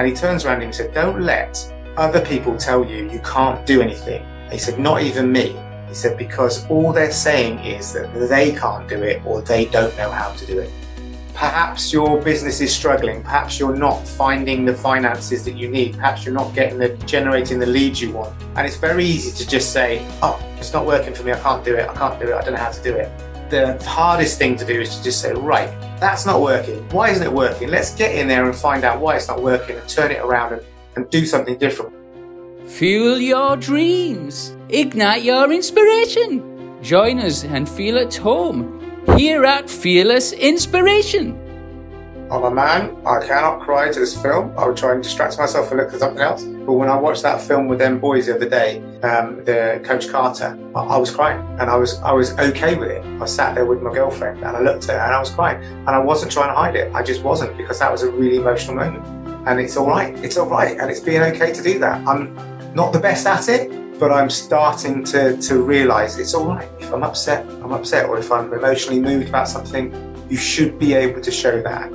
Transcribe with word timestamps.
And 0.00 0.08
he 0.08 0.14
turns 0.14 0.46
around 0.46 0.62
and 0.62 0.68
he 0.68 0.72
said, 0.72 0.94
Don't 0.94 1.20
let 1.20 1.70
other 1.98 2.24
people 2.24 2.56
tell 2.56 2.82
you 2.82 3.10
you 3.10 3.18
can't 3.18 3.66
do 3.66 3.82
anything. 3.82 4.24
He 4.50 4.56
said, 4.56 4.78
Not 4.78 5.02
even 5.02 5.30
me. 5.30 5.54
He 5.88 5.94
said, 5.94 6.16
Because 6.16 6.66
all 6.70 6.90
they're 6.90 7.12
saying 7.12 7.58
is 7.58 7.92
that 7.92 8.10
they 8.30 8.52
can't 8.52 8.88
do 8.88 9.02
it 9.02 9.20
or 9.26 9.42
they 9.42 9.66
don't 9.66 9.94
know 9.98 10.10
how 10.10 10.32
to 10.32 10.46
do 10.46 10.58
it. 10.58 10.70
Perhaps 11.34 11.92
your 11.92 12.18
business 12.22 12.62
is 12.62 12.74
struggling. 12.74 13.22
Perhaps 13.22 13.58
you're 13.58 13.76
not 13.76 14.08
finding 14.08 14.64
the 14.64 14.72
finances 14.72 15.44
that 15.44 15.58
you 15.58 15.68
need. 15.68 15.96
Perhaps 15.96 16.24
you're 16.24 16.32
not 16.32 16.54
getting 16.54 16.78
the 16.78 16.96
generating 17.04 17.58
the 17.58 17.66
leads 17.66 18.00
you 18.00 18.10
want. 18.10 18.34
And 18.56 18.66
it's 18.66 18.78
very 18.78 19.04
easy 19.04 19.36
to 19.36 19.46
just 19.46 19.70
say, 19.70 20.02
Oh, 20.22 20.42
it's 20.56 20.72
not 20.72 20.86
working 20.86 21.12
for 21.12 21.24
me. 21.24 21.32
I 21.32 21.40
can't 21.40 21.62
do 21.62 21.76
it. 21.76 21.86
I 21.86 21.94
can't 21.94 22.18
do 22.18 22.28
it. 22.28 22.34
I 22.34 22.40
don't 22.40 22.54
know 22.54 22.58
how 22.60 22.70
to 22.70 22.82
do 22.82 22.96
it. 22.96 23.12
The 23.50 23.82
hardest 23.84 24.38
thing 24.38 24.56
to 24.58 24.64
do 24.64 24.80
is 24.80 24.96
to 24.96 25.02
just 25.02 25.20
say, 25.20 25.32
Right, 25.32 25.68
that's 25.98 26.24
not 26.24 26.40
working. 26.40 26.88
Why 26.90 27.10
isn't 27.10 27.26
it 27.26 27.32
working? 27.32 27.68
Let's 27.68 27.94
get 27.94 28.14
in 28.14 28.28
there 28.28 28.48
and 28.48 28.56
find 28.56 28.84
out 28.84 29.00
why 29.00 29.16
it's 29.16 29.26
not 29.26 29.42
working 29.42 29.76
and 29.76 29.88
turn 29.88 30.12
it 30.12 30.20
around 30.20 30.52
and, 30.52 30.62
and 30.94 31.10
do 31.10 31.26
something 31.26 31.58
different. 31.58 31.92
Fuel 32.68 33.18
your 33.18 33.56
dreams. 33.56 34.54
Ignite 34.68 35.24
your 35.24 35.52
inspiration. 35.52 36.78
Join 36.80 37.18
us 37.18 37.42
and 37.44 37.68
feel 37.68 37.98
at 37.98 38.14
home 38.14 38.80
here 39.16 39.44
at 39.44 39.68
Fearless 39.68 40.32
Inspiration. 40.32 41.49
I'm 42.30 42.44
a 42.44 42.50
man. 42.50 42.96
I 43.04 43.26
cannot 43.26 43.60
cry 43.60 43.90
to 43.90 43.98
this 43.98 44.16
film. 44.22 44.56
I 44.56 44.64
would 44.64 44.76
try 44.76 44.92
and 44.92 45.02
distract 45.02 45.36
myself 45.36 45.68
and 45.72 45.80
look 45.80 45.90
for 45.90 45.98
something 45.98 46.22
else. 46.22 46.44
But 46.44 46.74
when 46.74 46.88
I 46.88 46.96
watched 46.96 47.24
that 47.24 47.40
film 47.40 47.66
with 47.66 47.80
them 47.80 47.98
boys 47.98 48.26
the 48.26 48.36
other 48.36 48.48
day, 48.48 48.78
um, 49.02 49.44
the 49.44 49.80
Coach 49.84 50.08
Carter, 50.08 50.56
I, 50.76 50.80
I, 50.80 50.96
was 50.96 51.10
crying, 51.10 51.40
and 51.58 51.68
I 51.68 51.74
was 51.74 51.98
I 52.02 52.12
was 52.12 52.38
okay 52.38 52.76
with 52.76 52.88
it. 52.88 53.04
I 53.20 53.26
sat 53.26 53.56
there 53.56 53.66
with 53.66 53.82
my 53.82 53.92
girlfriend, 53.92 54.44
and 54.44 54.56
I 54.56 54.60
looked 54.60 54.84
at 54.84 54.90
her, 54.90 55.00
and 55.00 55.12
I 55.12 55.18
was 55.18 55.30
crying, 55.30 55.60
and 55.60 55.88
I 55.88 55.98
wasn't 55.98 56.30
trying 56.30 56.50
to 56.50 56.54
hide 56.54 56.76
it. 56.76 56.94
I 56.94 57.02
just 57.02 57.24
wasn't 57.24 57.56
because 57.56 57.80
that 57.80 57.90
was 57.90 58.04
a 58.04 58.10
really 58.12 58.36
emotional 58.36 58.76
moment. 58.76 59.04
And 59.48 59.58
it's 59.58 59.76
all 59.76 59.88
right. 59.88 60.16
It's 60.24 60.36
all 60.36 60.46
right, 60.48 60.78
and 60.78 60.88
it's 60.88 61.00
being 61.00 61.22
okay 61.22 61.52
to 61.52 61.62
do 61.64 61.80
that. 61.80 62.06
I'm 62.06 62.36
not 62.76 62.92
the 62.92 63.00
best 63.00 63.26
at 63.26 63.48
it, 63.48 63.98
but 63.98 64.12
I'm 64.12 64.30
starting 64.30 65.02
to 65.06 65.36
to 65.36 65.62
realise 65.62 66.16
it's 66.16 66.34
all 66.34 66.46
right. 66.46 66.68
If 66.78 66.92
I'm 66.92 67.02
upset, 67.02 67.44
I'm 67.64 67.72
upset, 67.72 68.08
or 68.08 68.18
if 68.18 68.30
I'm 68.30 68.52
emotionally 68.52 69.00
moved 69.00 69.30
about 69.30 69.48
something, 69.48 69.90
you 70.30 70.36
should 70.36 70.78
be 70.78 70.94
able 70.94 71.20
to 71.22 71.32
show 71.32 71.60
that 71.62 71.90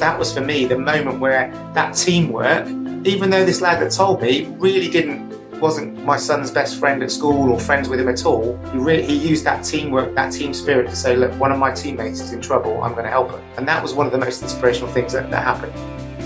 that 0.00 0.18
was 0.18 0.32
for 0.32 0.40
me 0.40 0.64
the 0.64 0.78
moment 0.78 1.20
where 1.20 1.50
that 1.74 1.94
teamwork, 1.94 2.66
even 3.06 3.30
though 3.30 3.44
this 3.44 3.60
lad 3.60 3.80
that 3.80 3.92
told 3.92 4.20
me 4.20 4.46
really 4.58 4.90
didn't 4.90 5.30
wasn't 5.60 6.02
my 6.04 6.16
son's 6.16 6.50
best 6.50 6.78
friend 6.80 7.02
at 7.02 7.10
school 7.10 7.52
or 7.52 7.60
friends 7.60 7.88
with 7.88 8.00
him 8.00 8.08
at 8.08 8.24
all. 8.24 8.56
He 8.72 8.78
really 8.78 9.04
he 9.04 9.16
used 9.16 9.44
that 9.44 9.62
teamwork, 9.62 10.14
that 10.14 10.32
team 10.32 10.54
spirit 10.54 10.88
to 10.88 10.96
say, 10.96 11.16
look, 11.16 11.32
one 11.38 11.52
of 11.52 11.58
my 11.58 11.70
teammates 11.70 12.20
is 12.20 12.32
in 12.32 12.40
trouble, 12.40 12.82
I'm 12.82 12.92
going 12.92 13.04
to 13.04 13.10
help 13.10 13.30
him. 13.30 13.40
And 13.56 13.68
that 13.68 13.82
was 13.82 13.94
one 13.94 14.06
of 14.06 14.12
the 14.12 14.18
most 14.18 14.42
inspirational 14.42 14.92
things 14.92 15.12
that, 15.12 15.30
that 15.30 15.44
happened. 15.44 15.74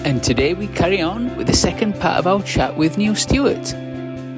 And 0.06 0.22
today 0.22 0.54
we 0.54 0.68
carry 0.68 1.02
on 1.02 1.36
with 1.36 1.48
the 1.48 1.56
second 1.56 1.98
part 2.00 2.18
of 2.18 2.26
our 2.26 2.42
chat 2.42 2.76
with 2.76 2.96
Neil 2.96 3.16
Stewart. 3.16 3.74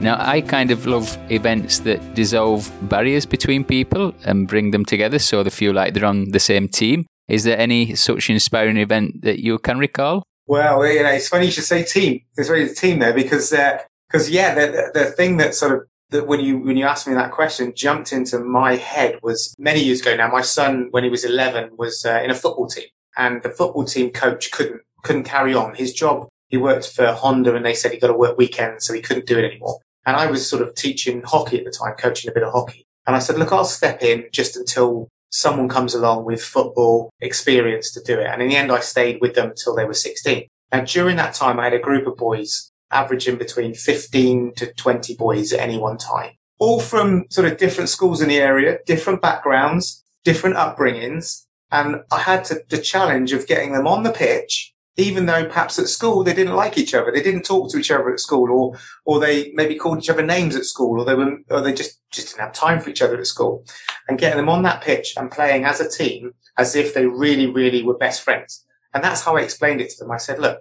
Now, 0.00 0.16
I 0.18 0.42
kind 0.42 0.70
of 0.70 0.86
love 0.86 1.16
events 1.30 1.80
that 1.80 2.14
dissolve 2.14 2.70
barriers 2.88 3.26
between 3.26 3.64
people 3.64 4.14
and 4.24 4.46
bring 4.46 4.70
them 4.70 4.84
together 4.84 5.18
so 5.18 5.42
they 5.42 5.50
feel 5.50 5.72
like 5.72 5.94
they're 5.94 6.04
on 6.04 6.30
the 6.30 6.38
same 6.38 6.68
team. 6.68 7.06
Is 7.28 7.44
there 7.44 7.58
any 7.58 7.94
such 7.94 8.30
inspiring 8.30 8.77
event 8.77 9.22
that 9.22 9.41
you 9.42 9.58
can 9.58 9.78
recall? 9.78 10.22
Well, 10.46 10.86
you 10.86 11.02
know, 11.02 11.10
it's 11.10 11.28
funny 11.28 11.46
you 11.46 11.50
should 11.50 11.64
say 11.64 11.82
team. 11.82 12.22
There's 12.36 12.48
really 12.48 12.70
a 12.70 12.74
team 12.74 13.00
there 13.00 13.12
because, 13.12 13.50
because 13.50 14.28
uh, 14.28 14.30
yeah, 14.30 14.55
the, 14.55 14.66
the, 14.94 15.00
the 15.00 15.05
thing 15.06 15.38
that 15.38 15.54
sort 15.54 15.72
of 15.72 15.80
that 16.10 16.27
when 16.27 16.41
you 16.41 16.58
when 16.58 16.77
you 16.77 16.84
asked 16.84 17.08
me 17.08 17.14
that 17.14 17.32
question 17.32 17.72
jumped 17.74 18.12
into 18.12 18.38
my 18.38 18.77
head 18.77 19.19
was 19.22 19.54
many 19.58 19.82
years 19.82 20.00
ago 20.00 20.16
now. 20.16 20.28
My 20.28 20.42
son, 20.42 20.88
when 20.91 21.04
he 21.04 21.10
was 21.10 21.24
11, 21.24 21.70
was 21.77 22.04
uh, 22.04 22.20
in 22.22 22.30
a 22.30 22.34
football 22.34 22.69
team, 22.69 22.86
and 23.16 23.42
the 23.42 23.50
football 23.50 23.84
team 23.84 24.10
coach 24.10 24.50
couldn't 24.50 24.82
couldn't 25.02 25.24
carry 25.24 25.54
on 25.54 25.74
his 25.74 25.92
job. 25.92 26.28
He 26.48 26.56
worked 26.56 26.88
for 26.88 27.12
Honda, 27.12 27.54
and 27.54 27.64
they 27.64 27.74
said 27.74 27.92
he 27.92 27.98
got 27.98 28.08
to 28.08 28.14
work 28.14 28.38
weekends, 28.38 28.86
so 28.86 28.94
he 28.94 29.00
couldn't 29.00 29.27
do 29.27 29.38
it 29.38 29.44
anymore. 29.44 29.80
And 30.04 30.16
I 30.16 30.30
was 30.30 30.48
sort 30.48 30.62
of 30.62 30.74
teaching 30.74 31.22
hockey 31.22 31.58
at 31.58 31.64
the 31.64 31.72
time, 31.72 31.94
coaching 31.98 32.30
a 32.30 32.34
bit 32.34 32.44
of 32.44 32.52
hockey. 32.52 32.86
And 33.06 33.16
I 33.16 33.19
said, 33.19 33.38
look, 33.38 33.52
I'll 33.52 33.64
step 33.64 34.02
in 34.02 34.27
just 34.32 34.56
until 34.56 35.08
someone 35.31 35.69
comes 35.69 35.94
along 35.94 36.25
with 36.25 36.42
football 36.42 37.10
experience 37.20 37.92
to 37.92 38.03
do 38.03 38.19
it. 38.19 38.26
And 38.26 38.42
in 38.42 38.48
the 38.48 38.56
end, 38.56 38.72
I 38.72 38.81
stayed 38.81 39.19
with 39.20 39.34
them 39.34 39.50
until 39.50 39.75
they 39.75 39.84
were 39.84 39.94
16. 39.94 40.47
Now, 40.72 40.81
during 40.81 41.16
that 41.16 41.34
time, 41.34 41.60
I 41.60 41.64
had 41.64 41.75
a 41.75 41.78
group 41.78 42.06
of 42.06 42.16
boys 42.16 42.70
averaging 42.91 43.37
between 43.37 43.75
15 43.75 44.54
to 44.56 44.72
20 44.72 45.14
boys 45.16 45.53
at 45.53 45.60
any 45.60 45.78
one 45.78 45.98
time, 45.98 46.32
all 46.59 46.81
from 46.81 47.25
sort 47.31 47.50
of 47.50 47.59
different 47.59 47.91
schools 47.91 48.20
in 48.20 48.28
the 48.28 48.38
area, 48.38 48.78
different 48.87 49.20
backgrounds, 49.20 50.04
different 50.25 50.56
upbringings. 50.56 51.44
And 51.70 52.03
I 52.12 52.20
had 52.20 52.44
to, 52.47 52.60
the 52.69 52.78
challenge 52.78 53.32
of 53.32 53.47
getting 53.47 53.72
them 53.72 53.87
on 53.87 54.04
the 54.04 54.12
pitch 54.12 54.72
even 54.96 55.26
though 55.26 55.44
perhaps 55.44 55.78
at 55.78 55.88
school 55.88 56.24
they 56.24 56.32
didn't 56.32 56.56
like 56.56 56.78
each 56.78 56.94
other, 56.94 57.12
they 57.12 57.22
didn't 57.22 57.44
talk 57.44 57.70
to 57.70 57.78
each 57.78 57.90
other 57.90 58.12
at 58.12 58.20
school, 58.20 58.50
or 58.50 58.78
or 59.04 59.20
they 59.20 59.52
maybe 59.54 59.76
called 59.76 59.98
each 59.98 60.10
other 60.10 60.24
names 60.24 60.56
at 60.56 60.64
school, 60.64 61.00
or 61.00 61.04
they 61.04 61.14
were 61.14 61.38
or 61.50 61.60
they 61.60 61.72
just 61.72 62.00
just 62.10 62.28
didn't 62.28 62.40
have 62.40 62.52
time 62.52 62.80
for 62.80 62.90
each 62.90 63.02
other 63.02 63.18
at 63.18 63.26
school, 63.26 63.64
and 64.08 64.18
getting 64.18 64.38
them 64.38 64.48
on 64.48 64.62
that 64.62 64.82
pitch 64.82 65.14
and 65.16 65.30
playing 65.30 65.64
as 65.64 65.80
a 65.80 65.90
team 65.90 66.32
as 66.58 66.74
if 66.74 66.94
they 66.94 67.06
really 67.06 67.46
really 67.46 67.82
were 67.82 67.96
best 67.96 68.22
friends, 68.22 68.64
and 68.94 69.04
that's 69.04 69.22
how 69.22 69.36
I 69.36 69.42
explained 69.42 69.80
it 69.80 69.90
to 69.90 69.98
them. 69.98 70.12
I 70.12 70.18
said, 70.18 70.38
look, 70.38 70.60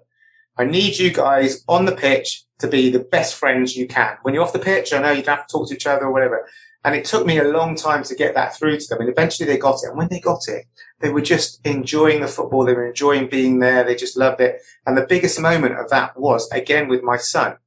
I 0.58 0.66
need 0.66 0.98
you 0.98 1.12
guys 1.12 1.64
on 1.68 1.86
the 1.86 1.96
pitch 1.96 2.44
to 2.60 2.68
be 2.68 2.90
the 2.90 3.00
best 3.00 3.36
friends 3.36 3.76
you 3.76 3.88
can. 3.88 4.18
When 4.22 4.34
you're 4.34 4.44
off 4.44 4.54
the 4.54 4.60
pitch, 4.60 4.94
I 4.94 5.00
know 5.00 5.12
you 5.12 5.24
don't 5.24 5.38
have 5.38 5.48
to 5.48 5.52
talk 5.52 5.70
to 5.70 5.76
each 5.76 5.88
other 5.88 6.06
or 6.06 6.12
whatever. 6.12 6.48
And 6.86 6.96
it 6.96 7.04
took 7.04 7.26
me 7.26 7.40
a 7.40 7.44
long 7.44 7.76
time 7.76 8.04
to 8.04 8.16
get 8.16 8.36
that 8.36 8.56
through 8.56 8.80
to 8.80 8.88
them. 8.88 9.02
And 9.02 9.10
eventually 9.10 9.48
they 9.48 9.58
got 9.58 9.80
it. 9.84 9.90
And 9.90 9.98
when 9.98 10.08
they 10.08 10.20
got 10.20 10.48
it, 10.48 10.66
they 11.02 11.10
were 11.10 11.22
just 11.22 11.66
enjoying 11.66 12.22
the 12.22 12.28
football. 12.28 12.66
They 12.66 12.74
were 12.74 12.88
enjoying 12.88 13.30
being 13.30 13.60
there. 13.60 13.84
They 13.84 13.96
just 13.96 14.18
loved 14.18 14.42
it. 14.42 14.62
And 14.86 14.98
the 14.98 15.06
biggest 15.06 15.40
moment 15.40 15.78
of 15.78 15.90
that 15.90 16.20
was 16.20 16.50
again 16.52 16.88
with 16.88 17.04
my 17.04 17.18
son 17.18 17.58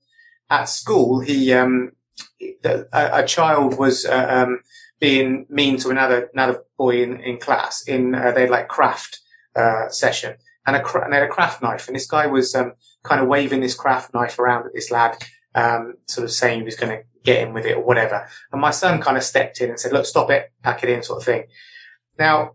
at 0.48 0.64
school. 0.64 1.20
He, 1.20 1.52
um, 1.52 1.92
a, 2.64 2.84
a 2.92 3.26
child 3.26 3.78
was, 3.78 4.06
uh, 4.06 4.26
um, 4.28 4.60
being 4.98 5.46
mean 5.48 5.76
to 5.78 5.90
another, 5.90 6.30
another 6.32 6.64
boy 6.76 7.02
in, 7.02 7.20
in 7.20 7.38
class 7.38 7.86
in, 7.86 8.14
uh, 8.14 8.32
they 8.32 8.42
had 8.42 8.50
like 8.50 8.68
craft, 8.68 9.20
uh, 9.54 9.88
session 9.88 10.36
and 10.66 10.76
a, 10.76 10.98
and 11.00 11.12
they 11.12 11.18
had 11.18 11.28
a 11.28 11.32
craft 11.32 11.62
knife. 11.62 11.86
And 11.86 11.94
this 11.94 12.06
guy 12.06 12.26
was, 12.26 12.54
um, 12.54 12.72
kind 13.04 13.20
of 13.20 13.28
waving 13.28 13.60
this 13.60 13.74
craft 13.74 14.14
knife 14.14 14.38
around 14.38 14.66
at 14.66 14.74
this 14.74 14.90
lad, 14.90 15.22
um, 15.54 15.94
sort 16.06 16.24
of 16.24 16.32
saying 16.32 16.60
he 16.60 16.64
was 16.64 16.76
going 16.76 16.96
to 16.96 17.04
get 17.24 17.46
in 17.46 17.52
with 17.52 17.66
it 17.66 17.76
or 17.76 17.84
whatever. 17.84 18.26
And 18.52 18.60
my 18.60 18.70
son 18.70 19.00
kind 19.00 19.16
of 19.16 19.22
stepped 19.22 19.60
in 19.60 19.70
and 19.70 19.78
said, 19.78 19.92
look, 19.92 20.06
stop 20.06 20.30
it, 20.30 20.50
pack 20.62 20.82
it 20.82 20.90
in 20.90 21.02
sort 21.02 21.18
of 21.18 21.24
thing. 21.24 21.44
Now, 22.18 22.52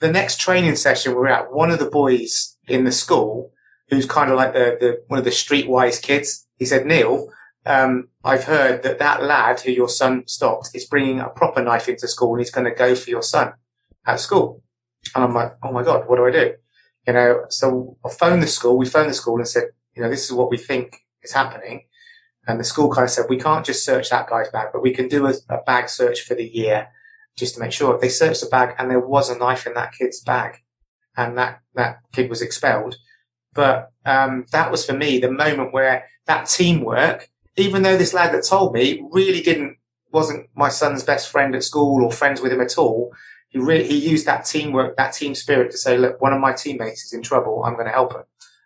the 0.00 0.10
next 0.10 0.40
training 0.40 0.76
session 0.76 1.14
we're 1.14 1.28
at, 1.28 1.52
one 1.52 1.70
of 1.70 1.78
the 1.78 1.90
boys 1.90 2.56
in 2.66 2.84
the 2.84 2.92
school, 2.92 3.52
who's 3.88 4.06
kind 4.06 4.30
of 4.30 4.36
like 4.36 4.52
the, 4.52 4.76
the 4.80 5.02
one 5.08 5.18
of 5.18 5.24
the 5.24 5.30
streetwise 5.30 6.00
kids, 6.02 6.46
he 6.56 6.64
said, 6.64 6.86
Neil, 6.86 7.28
um, 7.66 8.08
I've 8.22 8.44
heard 8.44 8.82
that 8.82 8.98
that 8.98 9.22
lad 9.22 9.60
who 9.60 9.72
your 9.72 9.88
son 9.88 10.24
stopped 10.26 10.70
is 10.74 10.84
bringing 10.84 11.20
a 11.20 11.28
proper 11.28 11.62
knife 11.62 11.88
into 11.88 12.08
school 12.08 12.32
and 12.32 12.40
he's 12.40 12.50
going 12.50 12.66
to 12.66 12.74
go 12.74 12.94
for 12.94 13.10
your 13.10 13.22
son 13.22 13.54
at 14.06 14.20
school. 14.20 14.62
And 15.14 15.24
I'm 15.24 15.34
like, 15.34 15.52
oh 15.62 15.72
my 15.72 15.82
God, 15.82 16.08
what 16.08 16.16
do 16.16 16.26
I 16.26 16.30
do? 16.30 16.54
You 17.06 17.12
know, 17.12 17.44
so 17.48 17.96
I 18.04 18.10
phoned 18.10 18.42
the 18.42 18.46
school. 18.46 18.78
We 18.78 18.86
phoned 18.86 19.10
the 19.10 19.14
school 19.14 19.36
and 19.36 19.48
said, 19.48 19.64
you 19.94 20.02
know, 20.02 20.10
this 20.10 20.24
is 20.24 20.32
what 20.32 20.50
we 20.50 20.56
think 20.56 20.98
is 21.22 21.32
happening. 21.32 21.84
And 22.46 22.60
the 22.60 22.64
school 22.64 22.90
kind 22.90 23.04
of 23.04 23.10
said, 23.10 23.26
we 23.28 23.38
can't 23.38 23.64
just 23.64 23.84
search 23.84 24.10
that 24.10 24.28
guy's 24.28 24.50
bag, 24.50 24.68
but 24.72 24.82
we 24.82 24.92
can 24.92 25.08
do 25.08 25.26
a, 25.26 25.34
a 25.48 25.62
bag 25.62 25.88
search 25.88 26.20
for 26.22 26.34
the 26.34 26.44
year 26.44 26.88
just 27.36 27.54
to 27.54 27.60
make 27.60 27.72
sure. 27.72 27.98
They 27.98 28.08
searched 28.08 28.40
the 28.40 28.48
bag 28.48 28.74
and 28.78 28.90
there 28.90 29.00
was 29.00 29.30
a 29.30 29.38
knife 29.38 29.66
in 29.66 29.74
that 29.74 29.92
kid's 29.92 30.20
bag 30.20 30.58
and 31.16 31.36
that, 31.38 31.60
that 31.74 31.98
kid 32.12 32.30
was 32.30 32.42
expelled. 32.42 32.96
But, 33.54 33.90
um, 34.04 34.46
that 34.52 34.70
was 34.70 34.84
for 34.84 34.92
me 34.92 35.18
the 35.18 35.30
moment 35.30 35.72
where 35.72 36.06
that 36.26 36.46
teamwork, 36.46 37.28
even 37.56 37.82
though 37.82 37.96
this 37.96 38.14
lad 38.14 38.32
that 38.34 38.44
told 38.44 38.72
me 38.72 39.02
really 39.10 39.40
didn't, 39.40 39.76
wasn't 40.12 40.48
my 40.54 40.68
son's 40.68 41.02
best 41.02 41.28
friend 41.28 41.54
at 41.54 41.64
school 41.64 42.04
or 42.04 42.10
friends 42.10 42.40
with 42.40 42.52
him 42.52 42.60
at 42.60 42.78
all. 42.78 43.12
He 43.48 43.58
really, 43.58 43.86
he 43.86 43.96
used 43.96 44.26
that 44.26 44.44
teamwork, 44.44 44.96
that 44.96 45.12
team 45.12 45.34
spirit 45.34 45.70
to 45.70 45.78
say, 45.78 45.96
look, 45.96 46.20
one 46.20 46.32
of 46.32 46.40
my 46.40 46.52
teammates 46.52 47.04
is 47.04 47.12
in 47.12 47.22
trouble. 47.22 47.62
I'm 47.64 47.74
going 47.74 47.86
to 47.86 47.92
help 47.92 48.12
him. 48.12 48.22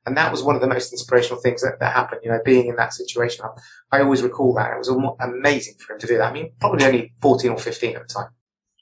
And 0.06 0.16
that 0.16 0.30
was 0.30 0.42
one 0.42 0.54
of 0.54 0.62
the 0.62 0.68
most 0.68 0.90
inspirational 0.92 1.40
things 1.40 1.60
that, 1.60 1.80
that 1.80 1.92
happened, 1.92 2.22
you 2.24 2.30
know, 2.30 2.40
being 2.42 2.66
in 2.66 2.76
that 2.76 2.94
situation. 2.94 3.44
I, 3.44 3.98
I 3.98 4.02
always 4.02 4.22
recall 4.22 4.54
that. 4.54 4.72
It 4.72 4.78
was 4.78 4.88
amazing 5.20 5.75
for 5.78 5.93
him 5.93 6.00
to 6.00 6.06
do 6.06 6.16
that. 6.16 6.31
I 6.31 6.32
mean, 6.32 6.52
probably 6.60 6.87
only 6.87 7.12
14 7.20 7.50
or 7.50 7.58
15 7.58 7.96
at 7.96 8.08
the 8.08 8.14
time. 8.14 8.28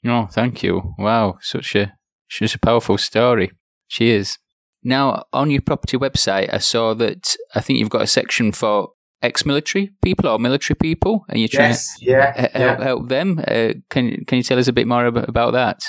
Oh, 0.05 0.27
thank 0.27 0.63
you. 0.63 0.93
Wow, 0.97 1.37
such 1.41 1.75
a 1.75 1.93
such 2.29 2.55
a 2.55 2.59
powerful 2.59 2.97
story. 2.97 3.51
Cheers. 3.89 4.37
Now, 4.83 5.23
on 5.33 5.49
your 5.49 5.61
property 5.61 5.97
website, 5.97 6.53
I 6.53 6.59
saw 6.59 6.93
that 6.95 7.35
I 7.55 7.61
think 7.61 7.79
you've 7.79 7.89
got 7.89 8.03
a 8.03 8.07
section 8.07 8.51
for 8.51 8.89
ex-military 9.21 9.91
people 10.03 10.29
or 10.29 10.39
military 10.39 10.75
people, 10.75 11.25
and 11.29 11.39
you're 11.39 11.47
trying 11.47 11.69
yes, 11.69 11.97
to 11.97 12.05
yeah, 12.05 12.39
help, 12.39 12.53
yeah. 12.53 12.83
help 12.83 13.09
them. 13.09 13.39
Uh, 13.47 13.73
can 13.89 14.23
can 14.25 14.37
you 14.37 14.43
tell 14.43 14.59
us 14.59 14.67
a 14.67 14.73
bit 14.73 14.87
more 14.87 15.05
about, 15.05 15.27
about 15.27 15.53
that? 15.53 15.81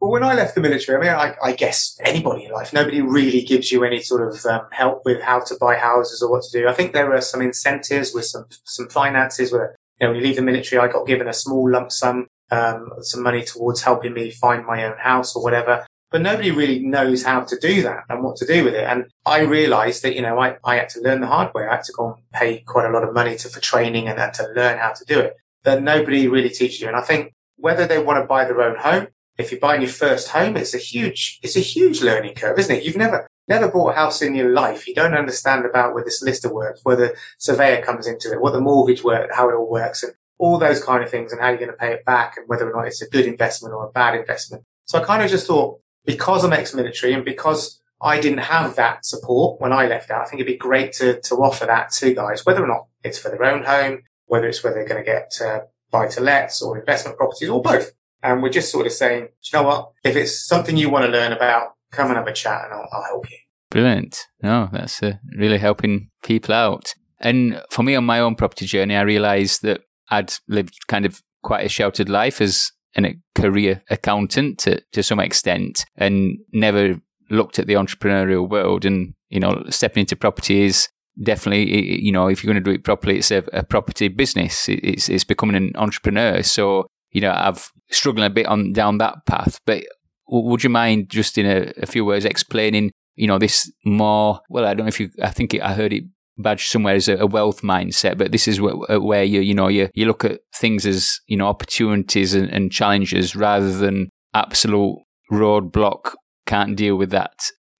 Well, 0.00 0.12
when 0.12 0.22
I 0.22 0.32
left 0.32 0.54
the 0.54 0.62
military, 0.62 0.96
I 0.96 1.00
mean, 1.00 1.10
I, 1.12 1.50
I, 1.50 1.52
guess 1.52 1.98
anybody 2.02 2.46
in 2.46 2.52
life, 2.52 2.72
nobody 2.72 3.02
really 3.02 3.42
gives 3.42 3.70
you 3.70 3.84
any 3.84 4.00
sort 4.00 4.26
of 4.26 4.46
um, 4.46 4.62
help 4.72 5.02
with 5.04 5.20
how 5.20 5.40
to 5.40 5.54
buy 5.60 5.76
houses 5.76 6.22
or 6.22 6.30
what 6.30 6.42
to 6.44 6.58
do. 6.58 6.66
I 6.66 6.72
think 6.72 6.94
there 6.94 7.12
are 7.12 7.20
some 7.20 7.42
incentives 7.42 8.14
with 8.14 8.24
some 8.24 8.46
some 8.64 8.88
finances 8.88 9.52
where 9.52 9.76
you 10.00 10.06
know 10.06 10.12
when 10.12 10.20
you 10.20 10.26
leave 10.26 10.36
the 10.36 10.42
military, 10.42 10.80
I 10.80 10.90
got 10.90 11.06
given 11.06 11.28
a 11.28 11.34
small 11.34 11.70
lump 11.70 11.92
sum 11.92 12.28
um, 12.50 12.90
some 13.00 13.22
money 13.22 13.42
towards 13.42 13.82
helping 13.82 14.14
me 14.14 14.30
find 14.30 14.66
my 14.66 14.84
own 14.84 14.98
house 14.98 15.36
or 15.36 15.42
whatever. 15.42 15.86
but 16.10 16.22
nobody 16.22 16.50
really 16.50 16.80
knows 16.80 17.22
how 17.22 17.40
to 17.40 17.56
do 17.60 17.82
that 17.82 18.02
and 18.08 18.24
what 18.24 18.36
to 18.36 18.44
do 18.44 18.64
with 18.64 18.74
it. 18.74 18.84
And 18.84 19.04
I 19.24 19.42
realized 19.42 20.02
that, 20.02 20.16
you 20.16 20.22
know, 20.22 20.40
I, 20.40 20.56
I 20.64 20.76
had 20.76 20.88
to 20.90 21.00
learn 21.00 21.20
the 21.20 21.28
hard 21.28 21.54
way. 21.54 21.66
I 21.66 21.76
had 21.76 21.84
to 21.84 21.92
go 21.96 22.14
and 22.14 22.16
pay 22.32 22.58
quite 22.66 22.86
a 22.86 22.92
lot 22.92 23.04
of 23.04 23.14
money 23.14 23.36
to, 23.36 23.48
for 23.48 23.60
training 23.60 24.08
and, 24.08 24.18
and 24.18 24.34
to 24.34 24.48
learn 24.56 24.78
how 24.78 24.92
to 24.92 25.04
do 25.04 25.20
it 25.20 25.34
that 25.64 25.82
nobody 25.82 26.28
really 26.28 26.48
teaches 26.48 26.80
you. 26.80 26.88
And 26.88 26.96
I 26.96 27.02
think 27.02 27.32
whether 27.56 27.86
they 27.86 28.02
want 28.02 28.22
to 28.22 28.26
buy 28.26 28.44
their 28.44 28.62
own 28.62 28.78
home, 28.78 29.08
if 29.38 29.50
you're 29.50 29.60
buying 29.60 29.82
your 29.82 29.90
first 29.90 30.28
home, 30.28 30.56
it's 30.56 30.74
a 30.74 30.78
huge, 30.78 31.38
it's 31.42 31.56
a 31.56 31.60
huge 31.60 32.02
learning 32.02 32.34
curve, 32.34 32.58
isn't 32.58 32.74
it? 32.74 32.84
You've 32.84 32.96
never, 32.96 33.26
never 33.48 33.68
bought 33.68 33.92
a 33.92 33.94
house 33.94 34.22
in 34.22 34.34
your 34.34 34.52
life. 34.52 34.86
You 34.86 34.94
don't 34.94 35.14
understand 35.14 35.64
about 35.64 35.94
where 35.94 36.04
the 36.04 36.10
solicitor 36.10 36.52
works, 36.52 36.80
where 36.82 36.96
the 36.96 37.14
surveyor 37.38 37.82
comes 37.82 38.06
into 38.06 38.32
it, 38.32 38.40
what 38.40 38.52
the 38.52 38.60
mortgage 38.60 39.02
work, 39.02 39.30
how 39.32 39.48
it 39.48 39.54
all 39.54 39.70
works 39.70 40.02
and 40.02 40.12
all 40.40 40.58
those 40.58 40.82
kind 40.82 41.04
of 41.04 41.10
things 41.10 41.32
and 41.32 41.40
how 41.40 41.48
you're 41.48 41.58
going 41.58 41.70
to 41.70 41.76
pay 41.76 41.92
it 41.92 42.04
back 42.06 42.38
and 42.38 42.48
whether 42.48 42.68
or 42.68 42.74
not 42.74 42.86
it's 42.86 43.02
a 43.02 43.08
good 43.08 43.26
investment 43.26 43.74
or 43.74 43.84
a 43.84 43.92
bad 43.92 44.18
investment. 44.18 44.64
So 44.86 44.98
I 44.98 45.04
kind 45.04 45.22
of 45.22 45.30
just 45.30 45.46
thought 45.46 45.78
because 46.06 46.44
I'm 46.44 46.54
ex-military 46.54 47.12
and 47.12 47.26
because 47.26 47.78
I 48.00 48.18
didn't 48.18 48.38
have 48.38 48.74
that 48.76 49.04
support 49.04 49.60
when 49.60 49.70
I 49.70 49.86
left 49.86 50.10
out, 50.10 50.22
I 50.22 50.24
think 50.24 50.40
it'd 50.40 50.46
be 50.46 50.56
great 50.56 50.94
to, 50.94 51.20
to 51.20 51.34
offer 51.36 51.66
that 51.66 51.92
to 51.92 52.14
guys, 52.14 52.46
whether 52.46 52.64
or 52.64 52.66
not 52.66 52.86
it's 53.04 53.18
for 53.18 53.28
their 53.28 53.44
own 53.44 53.64
home, 53.64 54.04
whether 54.26 54.48
it's 54.48 54.64
where 54.64 54.72
they're 54.72 54.88
going 54.88 55.04
to 55.04 55.10
get 55.10 55.38
uh, 55.44 55.60
buy 55.90 56.06
to 56.06 56.22
lets 56.22 56.62
or 56.62 56.78
investment 56.78 57.18
properties 57.18 57.50
or 57.50 57.60
both. 57.60 57.92
And 58.22 58.42
we're 58.42 58.48
just 58.48 58.72
sort 58.72 58.86
of 58.86 58.92
saying, 58.92 59.28
you 59.42 59.58
know 59.58 59.64
what? 59.64 59.92
If 60.04 60.16
it's 60.16 60.46
something 60.46 60.78
you 60.78 60.88
want 60.88 61.04
to 61.04 61.12
learn 61.12 61.32
about, 61.32 61.74
come 61.92 62.08
and 62.08 62.16
have 62.16 62.26
a 62.26 62.32
chat 62.32 62.64
and 62.64 62.72
I'll, 62.72 62.88
I'll 62.90 63.04
help 63.04 63.30
you. 63.30 63.36
Brilliant. 63.70 64.26
No, 64.42 64.70
that's 64.72 65.02
uh, 65.02 65.14
really 65.36 65.58
helping 65.58 66.08
people 66.22 66.54
out. 66.54 66.94
And 67.18 67.60
for 67.70 67.82
me 67.82 67.94
on 67.94 68.04
my 68.04 68.20
own 68.20 68.36
property 68.36 68.64
journey, 68.64 68.96
I 68.96 69.02
realized 69.02 69.60
that 69.62 69.82
I'd 70.10 70.32
lived 70.48 70.86
kind 70.88 71.06
of 71.06 71.22
quite 71.42 71.64
a 71.64 71.68
sheltered 71.68 72.08
life 72.08 72.40
as 72.40 72.72
a 72.96 73.16
career 73.34 73.82
accountant 73.88 74.58
to, 74.58 74.82
to 74.92 75.02
some 75.02 75.20
extent 75.20 75.84
and 75.96 76.38
never 76.52 77.00
looked 77.30 77.58
at 77.58 77.66
the 77.66 77.74
entrepreneurial 77.74 78.48
world 78.48 78.84
and, 78.84 79.14
you 79.28 79.40
know, 79.40 79.64
stepping 79.70 80.02
into 80.02 80.16
property 80.16 80.62
is 80.62 80.88
definitely, 81.22 82.02
you 82.02 82.12
know, 82.12 82.26
if 82.26 82.42
you're 82.42 82.52
going 82.52 82.62
to 82.62 82.70
do 82.70 82.74
it 82.74 82.84
properly, 82.84 83.18
it's 83.18 83.30
a, 83.30 83.44
a 83.52 83.62
property 83.62 84.08
business. 84.08 84.68
It's, 84.68 85.08
it's 85.08 85.24
becoming 85.24 85.56
an 85.56 85.72
entrepreneur. 85.76 86.42
So, 86.42 86.86
you 87.12 87.20
know, 87.20 87.32
I've 87.32 87.70
struggled 87.90 88.26
a 88.26 88.30
bit 88.30 88.46
on 88.46 88.72
down 88.72 88.98
that 88.98 89.24
path, 89.26 89.60
but 89.64 89.84
would 90.28 90.64
you 90.64 90.70
mind 90.70 91.08
just 91.08 91.38
in 91.38 91.46
a, 91.46 91.72
a 91.80 91.86
few 91.86 92.04
words 92.04 92.24
explaining, 92.24 92.90
you 93.14 93.26
know, 93.26 93.38
this 93.38 93.70
more, 93.84 94.40
well, 94.48 94.64
I 94.64 94.74
don't 94.74 94.86
know 94.86 94.88
if 94.88 95.00
you, 95.00 95.10
I 95.22 95.30
think 95.30 95.54
it, 95.54 95.62
I 95.62 95.74
heard 95.74 95.92
it 95.92 96.04
badged 96.42 96.70
somewhere 96.70 96.94
as 96.94 97.08
a, 97.08 97.16
a 97.16 97.26
wealth 97.26 97.62
mindset, 97.62 98.18
but 98.18 98.32
this 98.32 98.48
is 98.48 98.60
where, 98.60 98.74
uh, 98.90 98.98
where, 98.98 99.24
you, 99.24 99.40
you 99.40 99.54
know, 99.54 99.68
you, 99.68 99.88
you 99.94 100.06
look 100.06 100.24
at 100.24 100.40
things 100.54 100.86
as, 100.86 101.20
you 101.26 101.36
know, 101.36 101.46
opportunities 101.46 102.34
and, 102.34 102.48
and 102.50 102.72
challenges 102.72 103.36
rather 103.36 103.72
than 103.72 104.08
absolute 104.34 104.96
roadblock 105.30 106.14
can't 106.46 106.76
deal 106.76 106.96
with 106.96 107.10
that 107.10 107.34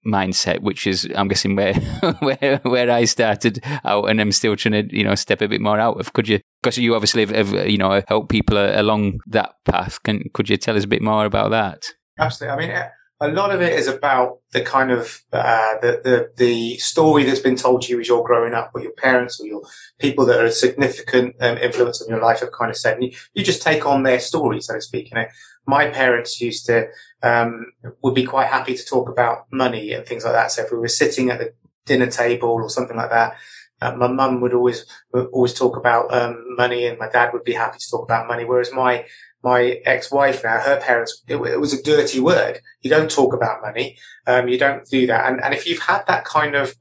mindset, 0.05 0.61
which 0.61 0.87
is 0.87 1.07
I'm 1.15 1.27
guessing 1.27 1.55
where 1.55 1.73
where 2.19 2.57
where 2.63 2.91
I 2.91 3.05
started 3.05 3.63
out, 3.83 4.09
and 4.09 4.19
I'm 4.19 4.31
still 4.31 4.55
trying 4.55 4.87
to 4.87 4.97
you 4.97 5.03
know 5.03 5.15
step 5.15 5.41
a 5.41 5.47
bit 5.47 5.61
more 5.61 5.79
out 5.79 5.99
of. 5.99 6.13
Could 6.13 6.27
you? 6.27 6.39
Because 6.61 6.77
you 6.77 6.95
obviously 6.95 7.25
have, 7.25 7.31
have 7.31 7.67
you 7.69 7.77
know 7.77 8.01
helped 8.07 8.29
people 8.29 8.57
along 8.57 9.19
that 9.27 9.53
path. 9.65 10.01
Can 10.03 10.23
could 10.33 10.49
you 10.49 10.57
tell 10.57 10.77
us 10.77 10.85
a 10.85 10.87
bit 10.87 11.01
more 11.01 11.25
about 11.25 11.51
that? 11.51 11.83
Absolutely. 12.19 12.53
I 12.53 12.59
mean, 12.59 12.71
eh, 12.71 12.89
a 13.21 13.27
lot 13.27 13.51
of 13.51 13.61
it 13.61 13.73
is 13.73 13.87
about 13.87 14.39
the 14.51 14.61
kind 14.61 14.91
of 14.91 15.21
uh, 15.31 15.75
the, 15.81 16.01
the 16.03 16.31
the 16.37 16.77
story 16.77 17.23
that's 17.23 17.39
been 17.39 17.55
told 17.55 17.83
to 17.83 17.91
you 17.91 17.99
as 17.99 18.07
you're 18.07 18.23
growing 18.23 18.53
up, 18.55 18.71
or 18.73 18.81
your 18.81 18.93
parents 18.93 19.39
or 19.39 19.45
your 19.45 19.61
people 19.99 20.25
that 20.25 20.39
are 20.39 20.45
a 20.45 20.51
significant 20.51 21.35
um, 21.39 21.57
influence 21.59 22.01
on 22.01 22.09
your 22.09 22.19
life 22.19 22.39
have 22.39 22.51
kind 22.51 22.71
of 22.71 22.77
said. 22.77 23.01
You, 23.01 23.11
you 23.33 23.43
just 23.43 23.61
take 23.61 23.85
on 23.85 24.03
their 24.03 24.19
story, 24.19 24.59
so 24.59 24.73
to 24.73 24.81
speak. 24.81 25.11
You 25.11 25.19
know, 25.19 25.27
my 25.67 25.87
parents 25.89 26.41
used 26.41 26.65
to 26.65 26.87
um, 27.21 27.67
would 28.01 28.15
be 28.15 28.25
quite 28.25 28.47
happy 28.47 28.75
to 28.75 28.85
talk 28.85 29.07
about 29.07 29.45
money 29.51 29.93
and 29.93 30.05
things 30.05 30.25
like 30.25 30.33
that. 30.33 30.51
So 30.51 30.63
if 30.63 30.71
we 30.71 30.79
were 30.79 30.87
sitting 30.87 31.29
at 31.29 31.39
the 31.39 31.53
dinner 31.85 32.07
table 32.07 32.49
or 32.49 32.69
something 32.69 32.97
like 32.97 33.11
that, 33.11 33.35
uh, 33.81 33.95
my 33.95 34.07
mum 34.07 34.41
would 34.41 34.53
always 34.53 34.85
would 35.13 35.27
always 35.27 35.53
talk 35.53 35.77
about 35.77 36.11
um, 36.13 36.43
money, 36.57 36.85
and 36.87 36.97
my 36.97 37.09
dad 37.09 37.33
would 37.33 37.43
be 37.43 37.53
happy 37.53 37.77
to 37.77 37.89
talk 37.89 38.03
about 38.03 38.27
money. 38.27 38.45
Whereas 38.45 38.71
my 38.73 39.05
my 39.43 39.81
ex-wife 39.85 40.43
now, 40.43 40.59
her 40.59 40.79
parents, 40.79 41.23
it, 41.27 41.35
it 41.35 41.59
was 41.59 41.73
a 41.73 41.81
dirty 41.81 42.19
word. 42.19 42.59
You 42.81 42.89
don't 42.89 43.09
talk 43.09 43.33
about 43.33 43.61
money. 43.61 43.97
Um, 44.27 44.47
you 44.47 44.57
don't 44.57 44.85
do 44.87 45.07
that. 45.07 45.31
And 45.31 45.43
and 45.43 45.53
if 45.53 45.67
you've 45.67 45.81
had 45.83 46.03
that 46.07 46.25
kind 46.25 46.55
of 46.55 46.75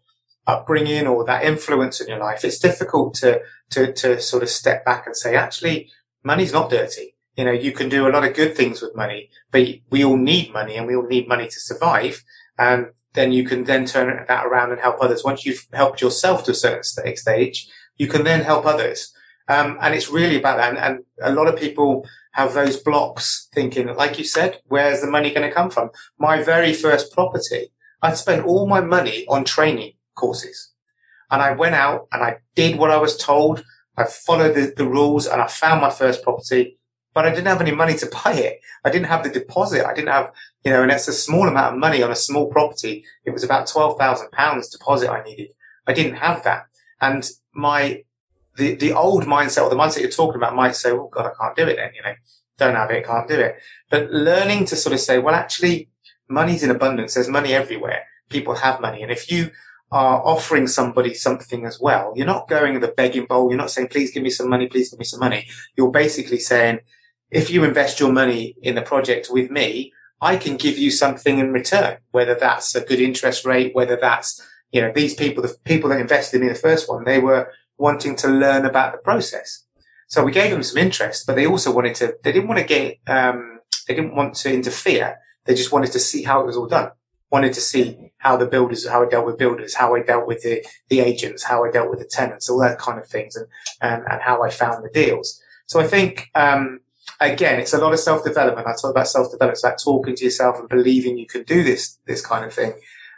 upbringing 0.46 1.06
or 1.06 1.24
that 1.24 1.44
influence 1.44 2.00
in 2.00 2.08
your 2.08 2.18
life, 2.18 2.44
it's 2.44 2.58
difficult 2.58 3.14
to 3.14 3.40
to 3.70 3.92
to 3.92 4.20
sort 4.20 4.42
of 4.42 4.50
step 4.50 4.84
back 4.84 5.06
and 5.06 5.16
say, 5.16 5.36
actually, 5.36 5.90
money's 6.22 6.52
not 6.52 6.70
dirty 6.70 7.14
you 7.40 7.46
know, 7.46 7.52
you 7.52 7.72
can 7.72 7.88
do 7.88 8.06
a 8.06 8.10
lot 8.10 8.26
of 8.26 8.34
good 8.34 8.54
things 8.54 8.82
with 8.82 8.94
money, 8.94 9.30
but 9.50 9.66
we 9.88 10.04
all 10.04 10.18
need 10.18 10.52
money 10.52 10.76
and 10.76 10.86
we 10.86 10.94
all 10.94 11.06
need 11.06 11.26
money 11.26 11.46
to 11.46 11.60
survive. 11.60 12.22
And 12.58 12.88
then 13.14 13.32
you 13.32 13.44
can 13.44 13.64
then 13.64 13.86
turn 13.86 14.24
that 14.28 14.46
around 14.46 14.72
and 14.72 14.80
help 14.80 14.96
others. 15.00 15.24
Once 15.24 15.46
you've 15.46 15.66
helped 15.72 16.02
yourself 16.02 16.44
to 16.44 16.50
a 16.50 16.54
certain 16.54 17.16
stage, 17.16 17.66
you 17.96 18.08
can 18.08 18.24
then 18.24 18.42
help 18.42 18.66
others. 18.66 19.14
Um, 19.50 19.78
and 19.80 19.94
it's 19.94 20.08
really 20.08 20.36
about 20.36 20.58
that. 20.58 20.70
And, 20.70 20.78
and, 20.78 21.04
a 21.22 21.34
lot 21.34 21.48
of 21.48 21.58
people 21.58 22.06
have 22.32 22.54
those 22.54 22.76
blocks 22.76 23.48
thinking, 23.52 23.88
like 23.94 24.16
you 24.16 24.24
said, 24.24 24.60
where's 24.68 25.00
the 25.00 25.10
money 25.10 25.30
going 25.34 25.46
to 25.46 25.54
come 25.54 25.70
from? 25.70 25.90
My 26.18 26.42
very 26.42 26.72
first 26.72 27.12
property, 27.12 27.72
I 28.00 28.14
spent 28.14 28.46
all 28.46 28.66
my 28.66 28.80
money 28.80 29.26
on 29.28 29.44
training 29.44 29.94
courses. 30.14 30.72
And 31.30 31.42
I 31.42 31.52
went 31.52 31.74
out 31.74 32.06
and 32.12 32.22
I 32.22 32.36
did 32.54 32.78
what 32.78 32.90
I 32.90 32.96
was 32.98 33.16
told. 33.16 33.64
I 33.96 34.04
followed 34.04 34.54
the, 34.54 34.72
the 34.76 34.86
rules 34.86 35.26
and 35.26 35.42
I 35.42 35.46
found 35.48 35.80
my 35.80 35.90
first 35.90 36.22
property 36.22 36.78
but 37.12 37.26
I 37.26 37.30
didn't 37.30 37.48
have 37.48 37.60
any 37.60 37.72
money 37.72 37.94
to 37.96 38.06
buy 38.24 38.34
it. 38.34 38.60
I 38.84 38.90
didn't 38.90 39.06
have 39.06 39.24
the 39.24 39.30
deposit. 39.30 39.86
I 39.86 39.94
didn't 39.94 40.08
have, 40.08 40.32
you 40.64 40.72
know, 40.72 40.82
and 40.82 40.92
it's 40.92 41.08
a 41.08 41.12
small 41.12 41.48
amount 41.48 41.74
of 41.74 41.80
money 41.80 42.02
on 42.02 42.10
a 42.10 42.16
small 42.16 42.46
property. 42.46 43.04
It 43.24 43.30
was 43.30 43.44
about 43.44 43.66
twelve 43.66 43.98
thousand 43.98 44.30
pounds 44.30 44.68
deposit 44.68 45.10
I 45.10 45.22
needed. 45.22 45.48
I 45.86 45.92
didn't 45.92 46.16
have 46.16 46.44
that, 46.44 46.66
and 47.00 47.28
my 47.52 48.04
the 48.60 48.74
the 48.74 48.92
old 48.92 49.24
mindset 49.24 49.64
or 49.64 49.70
the 49.70 49.76
mindset 49.76 50.02
you're 50.02 50.10
talking 50.10 50.40
about 50.40 50.54
might 50.54 50.76
say, 50.76 50.90
"Oh 50.92 51.08
God, 51.12 51.26
I 51.26 51.32
can't 51.40 51.56
do 51.56 51.66
it." 51.66 51.76
Then 51.76 51.90
you 51.94 52.02
know, 52.02 52.14
don't 52.58 52.76
have 52.76 52.90
it, 52.90 53.06
can't 53.06 53.28
do 53.28 53.40
it. 53.40 53.56
But 53.90 54.10
learning 54.10 54.66
to 54.66 54.76
sort 54.76 54.92
of 54.92 55.00
say, 55.00 55.18
"Well, 55.18 55.34
actually, 55.34 55.88
money's 56.28 56.62
in 56.62 56.70
abundance. 56.70 57.14
There's 57.14 57.28
money 57.28 57.52
everywhere. 57.54 58.04
People 58.28 58.54
have 58.54 58.80
money, 58.80 59.02
and 59.02 59.10
if 59.10 59.32
you 59.32 59.50
are 59.92 60.22
offering 60.24 60.66
somebody 60.68 61.14
something 61.14 61.66
as 61.66 61.80
well. 61.80 62.12
You're 62.14 62.26
not 62.26 62.48
going 62.48 62.78
the 62.78 62.94
begging 62.96 63.26
bowl. 63.26 63.50
You're 63.50 63.58
not 63.58 63.72
saying, 63.72 63.88
please 63.88 64.12
give 64.12 64.22
me 64.22 64.30
some 64.30 64.48
money, 64.48 64.68
please 64.68 64.90
give 64.90 64.98
me 64.98 65.04
some 65.04 65.20
money. 65.20 65.48
You're 65.76 65.90
basically 65.90 66.38
saying, 66.38 66.80
if 67.30 67.50
you 67.50 67.64
invest 67.64 67.98
your 67.98 68.12
money 68.12 68.56
in 68.62 68.74
the 68.76 68.82
project 68.82 69.28
with 69.30 69.50
me, 69.50 69.92
I 70.20 70.36
can 70.36 70.56
give 70.56 70.78
you 70.78 70.90
something 70.90 71.38
in 71.38 71.52
return, 71.52 71.98
whether 72.12 72.34
that's 72.34 72.74
a 72.74 72.84
good 72.84 73.00
interest 73.00 73.44
rate, 73.44 73.74
whether 73.74 73.96
that's, 73.96 74.40
you 74.70 74.80
know, 74.80 74.92
these 74.94 75.14
people, 75.14 75.42
the 75.42 75.56
people 75.64 75.90
that 75.90 76.00
invested 76.00 76.42
in 76.42 76.48
the 76.48 76.54
first 76.54 76.88
one, 76.88 77.04
they 77.04 77.18
were 77.18 77.50
wanting 77.80 78.14
to 78.14 78.28
learn 78.28 78.64
about 78.66 78.92
the 78.92 78.98
process. 78.98 79.64
So 80.08 80.22
we 80.22 80.32
gave 80.32 80.50
them 80.50 80.62
some 80.62 80.78
interest, 80.78 81.26
but 81.26 81.36
they 81.36 81.46
also 81.46 81.72
wanted 81.72 81.94
to, 81.96 82.14
they 82.22 82.32
didn't 82.32 82.48
want 82.48 82.60
to 82.60 82.66
get, 82.66 82.98
um, 83.06 83.60
they 83.88 83.94
didn't 83.94 84.14
want 84.14 84.34
to 84.36 84.52
interfere. 84.52 85.18
They 85.46 85.54
just 85.54 85.72
wanted 85.72 85.92
to 85.92 85.98
see 85.98 86.22
how 86.22 86.40
it 86.40 86.46
was 86.46 86.56
all 86.56 86.66
done. 86.66 86.90
Wanted 87.30 87.54
to 87.54 87.60
see 87.60 88.12
how 88.18 88.36
the 88.36 88.46
builders, 88.46 88.86
how 88.86 89.04
I 89.04 89.08
dealt 89.08 89.24
with 89.24 89.38
builders, 89.38 89.74
how 89.74 89.94
I 89.94 90.02
dealt 90.02 90.26
with 90.26 90.42
the, 90.42 90.64
the 90.88 91.00
agents, 91.00 91.44
how 91.44 91.64
I 91.64 91.70
dealt 91.70 91.88
with 91.88 92.00
the 92.00 92.04
tenants, 92.04 92.50
all 92.50 92.58
that 92.60 92.78
kind 92.78 92.98
of 92.98 93.06
things 93.06 93.36
and, 93.36 93.46
and, 93.80 94.02
and 94.10 94.20
how 94.20 94.42
I 94.42 94.50
found 94.50 94.84
the 94.84 94.90
deals. 94.90 95.40
So 95.66 95.80
I 95.80 95.86
think, 95.86 96.28
um, 96.34 96.80
again, 97.20 97.60
it's 97.60 97.72
a 97.72 97.78
lot 97.78 97.92
of 97.92 98.00
self 98.00 98.24
development. 98.24 98.66
I 98.66 98.72
talk 98.72 98.90
about 98.90 99.08
self 99.08 99.30
development. 99.30 99.52
It's 99.52 99.64
about 99.64 99.78
talking 99.82 100.16
to 100.16 100.24
yourself 100.24 100.58
and 100.58 100.68
believing 100.68 101.16
you 101.16 101.26
can 101.26 101.44
do 101.44 101.62
this, 101.62 101.98
this 102.06 102.20
kind 102.26 102.44
of 102.44 102.52
thing. 102.52 102.72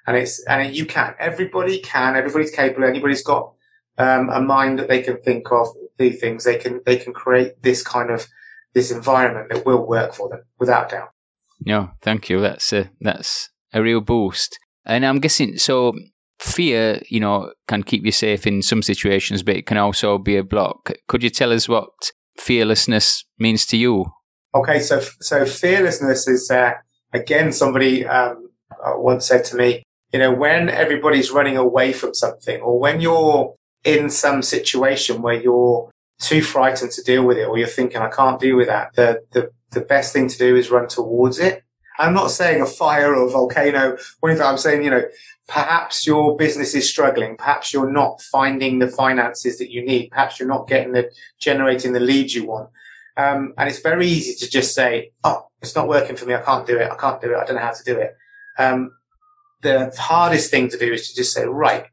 And 0.06 0.16
it's, 0.16 0.44
and 0.44 0.76
you 0.76 0.84
can. 0.84 1.14
Everybody 1.18 1.80
can. 1.80 2.16
Everybody's 2.16 2.50
capable. 2.50 2.86
Anybody's 2.86 3.22
got 3.22 3.54
um, 4.02 4.28
a 4.30 4.40
mind 4.40 4.78
that 4.78 4.88
they 4.88 5.02
can 5.02 5.18
think 5.22 5.50
of, 5.50 5.68
do 5.98 6.10
things. 6.10 6.44
They 6.44 6.58
can, 6.58 6.80
they 6.84 6.96
can 6.96 7.12
create 7.12 7.62
this 7.62 7.82
kind 7.82 8.10
of, 8.10 8.26
this 8.74 8.90
environment 8.90 9.48
that 9.50 9.64
will 9.66 9.86
work 9.86 10.14
for 10.14 10.28
them 10.28 10.42
without 10.58 10.90
doubt. 10.90 11.10
No, 11.64 11.90
thank 12.00 12.28
you. 12.28 12.40
That's 12.40 12.72
a, 12.72 12.90
that's 13.00 13.50
a 13.72 13.82
real 13.82 14.00
boost. 14.00 14.58
And 14.84 15.06
I'm 15.06 15.20
guessing, 15.20 15.58
so 15.58 15.92
fear, 16.40 17.00
you 17.08 17.20
know, 17.20 17.52
can 17.68 17.82
keep 17.82 18.04
you 18.04 18.12
safe 18.12 18.46
in 18.46 18.62
some 18.62 18.82
situations, 18.82 19.42
but 19.42 19.56
it 19.56 19.66
can 19.66 19.78
also 19.78 20.18
be 20.18 20.36
a 20.36 20.42
block. 20.42 20.92
Could 21.08 21.22
you 21.22 21.30
tell 21.30 21.52
us 21.52 21.68
what 21.68 21.90
fearlessness 22.38 23.24
means 23.38 23.64
to 23.66 23.76
you? 23.76 24.06
Okay, 24.54 24.80
so 24.80 25.00
so 25.20 25.46
fearlessness 25.46 26.28
is 26.28 26.50
uh, 26.50 26.72
again 27.14 27.52
somebody 27.52 28.04
um, 28.06 28.50
uh, 28.84 28.94
once 28.96 29.26
said 29.26 29.44
to 29.46 29.56
me, 29.56 29.82
you 30.12 30.18
know, 30.18 30.32
when 30.32 30.68
everybody's 30.68 31.30
running 31.30 31.56
away 31.56 31.92
from 31.92 32.12
something, 32.12 32.60
or 32.60 32.78
when 32.78 33.00
you're 33.00 33.54
in 33.84 34.10
some 34.10 34.42
situation 34.42 35.22
where 35.22 35.40
you're 35.40 35.90
too 36.20 36.42
frightened 36.42 36.92
to 36.92 37.02
deal 37.02 37.24
with 37.24 37.38
it, 37.38 37.48
or 37.48 37.58
you're 37.58 37.66
thinking, 37.66 37.98
I 37.98 38.08
can't 38.08 38.40
deal 38.40 38.56
with 38.56 38.68
that, 38.68 38.94
the 38.94 39.22
the 39.32 39.50
the 39.72 39.80
best 39.80 40.12
thing 40.12 40.28
to 40.28 40.38
do 40.38 40.56
is 40.56 40.70
run 40.70 40.88
towards 40.88 41.38
it. 41.38 41.64
I'm 41.98 42.14
not 42.14 42.30
saying 42.30 42.60
a 42.62 42.66
fire 42.66 43.14
or 43.14 43.26
a 43.26 43.30
volcano 43.30 43.96
or 44.20 44.30
anything. 44.30 44.46
I'm 44.46 44.58
saying, 44.58 44.84
you 44.84 44.90
know, 44.90 45.02
perhaps 45.48 46.06
your 46.06 46.36
business 46.36 46.74
is 46.74 46.88
struggling. 46.88 47.36
Perhaps 47.36 47.72
you're 47.72 47.90
not 47.90 48.20
finding 48.20 48.78
the 48.78 48.88
finances 48.88 49.58
that 49.58 49.70
you 49.70 49.84
need. 49.84 50.10
Perhaps 50.10 50.38
you're 50.38 50.48
not 50.48 50.68
getting 50.68 50.92
the 50.92 51.10
generating 51.38 51.92
the 51.92 52.00
leads 52.00 52.34
you 52.34 52.46
want. 52.46 52.70
Um, 53.16 53.52
and 53.58 53.68
it's 53.68 53.80
very 53.80 54.06
easy 54.06 54.34
to 54.44 54.50
just 54.50 54.74
say, 54.74 55.12
Oh, 55.24 55.46
it's 55.60 55.74
not 55.76 55.88
working 55.88 56.16
for 56.16 56.26
me. 56.26 56.34
I 56.34 56.40
can't 56.42 56.66
do 56.66 56.78
it. 56.78 56.90
I 56.90 56.96
can't 56.96 57.20
do 57.20 57.32
it. 57.32 57.36
I 57.36 57.44
don't 57.44 57.56
know 57.56 57.62
how 57.62 57.72
to 57.72 57.84
do 57.84 57.98
it. 57.98 58.16
um, 58.58 58.92
the 59.62 59.94
hardest 59.98 60.50
thing 60.50 60.68
to 60.68 60.78
do 60.78 60.92
is 60.92 61.08
to 61.08 61.14
just 61.14 61.32
say, 61.32 61.44
right, 61.44 61.86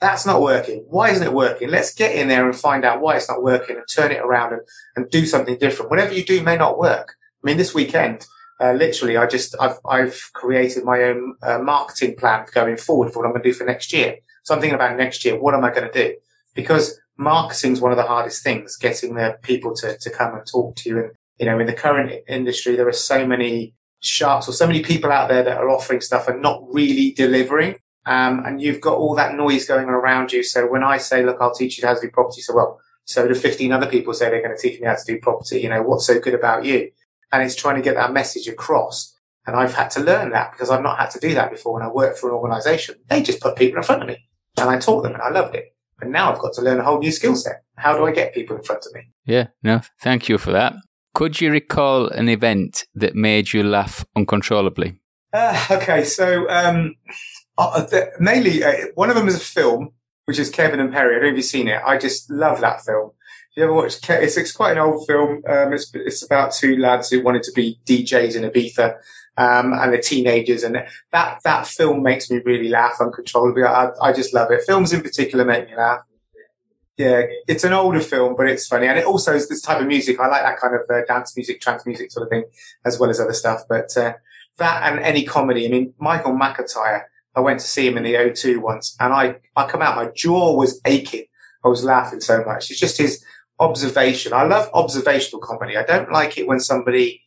that's 0.00 0.24
not 0.24 0.40
working. 0.40 0.84
Why 0.88 1.10
isn't 1.10 1.26
it 1.26 1.32
working? 1.32 1.70
Let's 1.70 1.92
get 1.92 2.14
in 2.14 2.28
there 2.28 2.46
and 2.48 2.56
find 2.56 2.84
out 2.84 3.00
why 3.00 3.16
it's 3.16 3.28
not 3.28 3.42
working 3.42 3.76
and 3.76 3.84
turn 3.92 4.12
it 4.12 4.20
around 4.20 4.52
and, 4.52 4.62
and 4.96 5.10
do 5.10 5.26
something 5.26 5.58
different. 5.58 5.90
Whatever 5.90 6.14
you 6.14 6.24
do 6.24 6.42
may 6.42 6.56
not 6.56 6.78
work. 6.78 7.14
I 7.42 7.46
mean, 7.46 7.56
this 7.56 7.74
weekend, 7.74 8.26
uh, 8.60 8.72
literally, 8.72 9.16
I 9.16 9.26
just, 9.26 9.56
I've, 9.60 9.78
I've 9.88 10.20
created 10.34 10.84
my 10.84 11.02
own 11.02 11.34
uh, 11.42 11.58
marketing 11.58 12.16
plan 12.16 12.46
going 12.52 12.76
forward 12.76 13.12
for 13.12 13.20
what 13.20 13.26
I'm 13.26 13.32
going 13.32 13.42
to 13.42 13.48
do 13.48 13.54
for 13.54 13.64
next 13.64 13.92
year. 13.92 14.16
So 14.44 14.54
I'm 14.54 14.60
thinking 14.60 14.76
about 14.76 14.96
next 14.96 15.24
year. 15.24 15.38
What 15.38 15.54
am 15.54 15.64
I 15.64 15.72
going 15.72 15.90
to 15.90 15.92
do? 15.92 16.16
Because 16.54 16.98
marketing 17.16 17.72
is 17.72 17.80
one 17.80 17.92
of 17.92 17.98
the 17.98 18.04
hardest 18.04 18.42
things, 18.42 18.76
getting 18.76 19.14
the 19.14 19.36
people 19.42 19.74
to, 19.76 19.96
to 19.98 20.10
come 20.10 20.34
and 20.34 20.46
talk 20.46 20.76
to 20.76 20.88
you. 20.88 20.98
And, 20.98 21.10
you 21.38 21.46
know, 21.46 21.58
in 21.58 21.66
the 21.66 21.72
current 21.72 22.12
industry, 22.28 22.76
there 22.76 22.88
are 22.88 22.92
so 22.92 23.26
many 23.26 23.74
sharks 24.00 24.48
or 24.48 24.52
so 24.52 24.66
many 24.66 24.82
people 24.82 25.10
out 25.10 25.28
there 25.28 25.42
that 25.42 25.58
are 25.58 25.70
offering 25.70 26.00
stuff 26.00 26.28
and 26.28 26.40
not 26.40 26.62
really 26.72 27.12
delivering. 27.12 27.76
Um, 28.08 28.42
and 28.46 28.60
you've 28.60 28.80
got 28.80 28.96
all 28.96 29.14
that 29.16 29.34
noise 29.34 29.66
going 29.66 29.86
on 29.86 29.92
around 29.92 30.32
you. 30.32 30.42
So 30.42 30.66
when 30.66 30.82
I 30.82 30.96
say, 30.96 31.22
look, 31.22 31.36
I'll 31.42 31.54
teach 31.54 31.76
you 31.76 31.86
how 31.86 31.92
to 31.92 32.00
do 32.00 32.10
property, 32.10 32.40
so 32.40 32.54
well, 32.54 32.80
so 33.04 33.28
do 33.28 33.34
15 33.34 33.70
other 33.70 33.86
people 33.86 34.14
say 34.14 34.30
they're 34.30 34.42
going 34.42 34.56
to 34.56 34.60
teach 34.60 34.80
me 34.80 34.86
how 34.86 34.94
to 34.94 35.04
do 35.06 35.20
property. 35.20 35.60
You 35.60 35.68
know, 35.68 35.82
what's 35.82 36.06
so 36.06 36.18
good 36.18 36.32
about 36.32 36.64
you? 36.64 36.90
And 37.32 37.42
it's 37.42 37.54
trying 37.54 37.76
to 37.76 37.82
get 37.82 37.96
that 37.96 38.14
message 38.14 38.48
across. 38.48 39.14
And 39.46 39.56
I've 39.56 39.74
had 39.74 39.90
to 39.92 40.00
learn 40.00 40.30
that 40.30 40.52
because 40.52 40.70
I've 40.70 40.82
not 40.82 40.98
had 40.98 41.10
to 41.10 41.20
do 41.20 41.34
that 41.34 41.50
before 41.50 41.74
when 41.74 41.82
I 41.82 41.88
worked 41.88 42.18
for 42.18 42.30
an 42.30 42.34
organization. 42.34 42.94
They 43.08 43.22
just 43.22 43.40
put 43.40 43.56
people 43.56 43.76
in 43.76 43.82
front 43.82 44.02
of 44.02 44.08
me 44.08 44.26
and 44.56 44.70
I 44.70 44.78
taught 44.78 45.02
them 45.02 45.12
and 45.12 45.22
I 45.22 45.28
loved 45.28 45.54
it. 45.54 45.74
But 45.98 46.08
now 46.08 46.32
I've 46.32 46.38
got 46.38 46.54
to 46.54 46.62
learn 46.62 46.80
a 46.80 46.84
whole 46.84 46.98
new 46.98 47.12
skill 47.12 47.36
set. 47.36 47.62
How 47.76 47.96
do 47.96 48.06
I 48.06 48.12
get 48.12 48.34
people 48.34 48.56
in 48.56 48.62
front 48.62 48.86
of 48.86 48.94
me? 48.94 49.02
Yeah, 49.26 49.48
no, 49.62 49.82
thank 50.00 50.30
you 50.30 50.38
for 50.38 50.52
that. 50.52 50.74
Could 51.14 51.40
you 51.40 51.50
recall 51.50 52.08
an 52.08 52.28
event 52.28 52.86
that 52.94 53.14
made 53.14 53.52
you 53.52 53.62
laugh 53.62 54.04
uncontrollably? 54.16 55.00
Uh, 55.32 55.66
okay, 55.70 56.04
so 56.04 56.48
um, 56.48 56.94
uh, 57.58 58.06
mainly 58.20 58.62
uh, 58.62 58.86
one 58.94 59.10
of 59.10 59.16
them 59.16 59.28
is 59.28 59.36
a 59.36 59.40
film, 59.40 59.90
which 60.24 60.38
is 60.38 60.50
Kevin 60.50 60.80
and 60.80 60.92
Perry. 60.92 61.16
I 61.16 61.18
don't 61.18 61.22
know 61.22 61.30
if 61.30 61.36
you've 61.36 61.44
seen 61.44 61.68
it. 61.68 61.80
I 61.84 61.98
just 61.98 62.30
love 62.30 62.60
that 62.60 62.84
film. 62.84 63.10
If 63.50 63.56
you 63.56 63.64
ever 63.64 63.72
watched, 63.72 64.08
it's, 64.08 64.36
it's 64.36 64.52
quite 64.52 64.72
an 64.72 64.78
old 64.78 65.06
film. 65.06 65.42
Um, 65.48 65.72
it's, 65.72 65.90
it's 65.94 66.22
about 66.24 66.52
two 66.52 66.76
lads 66.76 67.10
who 67.10 67.22
wanted 67.22 67.42
to 67.44 67.52
be 67.52 67.78
DJs 67.84 68.36
in 68.36 68.48
Ibiza. 68.48 68.96
Um, 69.36 69.72
and 69.72 69.92
the 69.92 69.98
teenagers 69.98 70.64
and 70.64 70.84
that, 71.12 71.40
that 71.44 71.66
film 71.66 72.02
makes 72.02 72.28
me 72.28 72.40
really 72.44 72.68
laugh 72.68 72.96
uncontrollably. 73.00 73.62
I, 73.62 73.90
I 74.02 74.12
just 74.12 74.34
love 74.34 74.50
it. 74.50 74.62
Films 74.66 74.92
in 74.92 75.00
particular 75.00 75.44
make 75.44 75.68
me 75.68 75.76
laugh. 75.76 76.00
Yeah, 76.96 77.22
it's 77.46 77.62
an 77.62 77.72
older 77.72 78.00
film, 78.00 78.34
but 78.36 78.48
it's 78.48 78.66
funny. 78.66 78.88
And 78.88 78.98
it 78.98 79.04
also 79.04 79.32
is 79.32 79.48
this 79.48 79.62
type 79.62 79.80
of 79.80 79.86
music. 79.86 80.18
I 80.18 80.26
like 80.26 80.42
that 80.42 80.58
kind 80.58 80.74
of 80.74 80.80
uh, 80.90 81.04
dance 81.06 81.36
music, 81.36 81.60
trance 81.60 81.86
music 81.86 82.10
sort 82.10 82.26
of 82.26 82.30
thing, 82.30 82.44
as 82.84 82.98
well 82.98 83.08
as 83.08 83.20
other 83.20 83.32
stuff. 83.32 83.62
But 83.68 83.96
uh, 83.96 84.14
that 84.58 84.82
and 84.82 84.98
any 84.98 85.24
comedy. 85.24 85.64
I 85.64 85.68
mean, 85.68 85.94
Michael 85.98 86.32
McIntyre, 86.32 87.04
I 87.36 87.40
went 87.40 87.60
to 87.60 87.66
see 87.66 87.86
him 87.86 87.96
in 87.96 88.04
the 88.04 88.14
O2 88.14 88.60
once 88.60 88.96
and 89.00 89.12
I, 89.12 89.36
I 89.56 89.66
come 89.66 89.82
out, 89.82 89.96
my 89.96 90.10
jaw 90.14 90.56
was 90.56 90.80
aching. 90.84 91.24
I 91.64 91.68
was 91.68 91.84
laughing 91.84 92.20
so 92.20 92.44
much. 92.44 92.70
It's 92.70 92.80
just 92.80 92.98
his 92.98 93.24
observation. 93.60 94.32
I 94.32 94.44
love 94.44 94.70
observational 94.74 95.40
comedy. 95.40 95.76
I 95.76 95.84
don't 95.84 96.12
like 96.12 96.38
it 96.38 96.46
when 96.46 96.60
somebody 96.60 97.22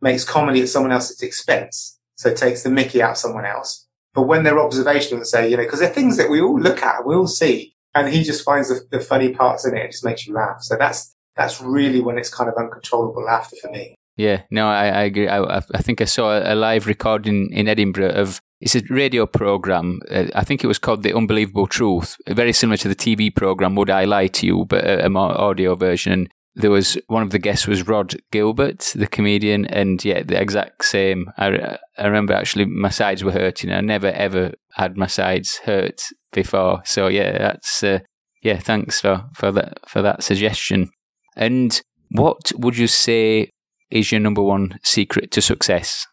makes 0.00 0.24
comedy 0.24 0.60
at 0.62 0.68
someone 0.68 0.92
else's 0.92 1.22
expense. 1.22 1.98
So 2.16 2.32
takes 2.34 2.62
the 2.62 2.70
mickey 2.70 3.02
out 3.02 3.12
of 3.12 3.16
someone 3.16 3.46
else. 3.46 3.86
But 4.14 4.22
when 4.22 4.42
they're 4.44 4.60
observational 4.60 5.18
and 5.18 5.26
say, 5.26 5.50
you 5.50 5.56
know, 5.56 5.62
because 5.62 5.80
they're 5.80 5.88
things 5.88 6.18
that 6.18 6.30
we 6.30 6.40
all 6.40 6.60
look 6.60 6.82
at, 6.82 7.06
we 7.06 7.14
all 7.14 7.26
see, 7.26 7.74
and 7.94 8.08
he 8.08 8.22
just 8.22 8.44
finds 8.44 8.68
the, 8.68 8.80
the 8.96 9.02
funny 9.02 9.32
parts 9.32 9.66
in 9.66 9.76
it 9.76 9.80
and 9.80 9.90
just 9.90 10.04
makes 10.04 10.26
you 10.26 10.34
laugh. 10.34 10.58
So 10.60 10.76
that's, 10.76 11.14
that's 11.36 11.60
really 11.60 12.00
when 12.00 12.18
it's 12.18 12.32
kind 12.32 12.50
of 12.50 12.56
uncontrollable 12.56 13.24
laughter 13.24 13.56
for 13.60 13.70
me. 13.70 13.94
Yeah, 14.16 14.42
no, 14.50 14.68
I, 14.68 14.88
I 14.88 15.02
agree. 15.04 15.28
I, 15.28 15.56
I 15.56 15.60
think 15.60 16.02
I 16.02 16.04
saw 16.04 16.38
a 16.38 16.54
live 16.54 16.86
recording 16.86 17.48
in 17.50 17.66
Edinburgh 17.66 18.10
of 18.10 18.40
it's 18.62 18.76
a 18.76 18.82
radio 18.88 19.26
program. 19.26 20.00
Uh, 20.08 20.26
I 20.36 20.44
think 20.44 20.62
it 20.62 20.68
was 20.68 20.78
called 20.78 21.02
The 21.02 21.14
Unbelievable 21.14 21.66
Truth, 21.66 22.16
very 22.28 22.52
similar 22.52 22.76
to 22.78 22.88
the 22.88 22.94
TV 22.94 23.34
program 23.34 23.74
Would 23.74 23.90
I 23.90 24.04
Lie 24.04 24.28
to 24.28 24.46
You, 24.46 24.64
but 24.66 24.84
a, 24.84 25.06
a 25.06 25.10
more 25.10 25.38
audio 25.38 25.74
version. 25.74 26.28
There 26.54 26.70
was 26.70 26.96
one 27.08 27.24
of 27.24 27.30
the 27.30 27.40
guests 27.40 27.66
was 27.66 27.88
Rhod 27.88 28.14
Gilbert, 28.30 28.92
the 28.94 29.08
comedian, 29.08 29.64
and 29.66 30.04
yeah, 30.04 30.22
the 30.22 30.40
exact 30.40 30.84
same. 30.84 31.32
I, 31.36 31.78
I 31.98 32.06
remember 32.06 32.34
actually 32.34 32.66
my 32.66 32.90
sides 32.90 33.24
were 33.24 33.32
hurting. 33.32 33.72
I 33.72 33.80
never 33.80 34.08
ever 34.08 34.52
had 34.74 34.96
my 34.96 35.08
sides 35.08 35.56
hurt 35.64 36.00
before. 36.32 36.82
So 36.84 37.08
yeah, 37.08 37.36
that's 37.36 37.82
uh, 37.82 38.00
yeah. 38.42 38.58
Thanks 38.58 39.00
for 39.00 39.24
for 39.34 39.50
that 39.50 39.78
for 39.88 40.02
that 40.02 40.22
suggestion. 40.22 40.90
And 41.36 41.80
what 42.10 42.52
would 42.54 42.76
you 42.76 42.86
say 42.86 43.50
is 43.90 44.12
your 44.12 44.20
number 44.20 44.42
one 44.42 44.78
secret 44.84 45.32
to 45.32 45.40
success? 45.40 46.06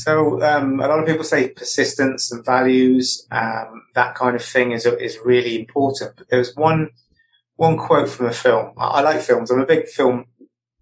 So 0.00 0.40
um, 0.42 0.80
a 0.80 0.88
lot 0.88 0.98
of 0.98 1.06
people 1.06 1.24
say 1.24 1.50
persistence 1.50 2.32
and 2.32 2.42
values, 2.42 3.26
um, 3.30 3.82
that 3.94 4.14
kind 4.14 4.34
of 4.34 4.42
thing 4.42 4.72
is 4.72 4.86
is 4.86 5.18
really 5.22 5.58
important. 5.58 6.14
But 6.16 6.30
there's 6.30 6.56
one 6.56 6.90
one 7.56 7.76
quote 7.76 8.08
from 8.08 8.26
a 8.26 8.32
film. 8.32 8.72
I, 8.78 8.86
I, 8.86 9.00
like 9.02 9.20
films. 9.20 9.50
I'm 9.50 9.60
a 9.60 9.66
big 9.66 9.86
film. 9.88 10.24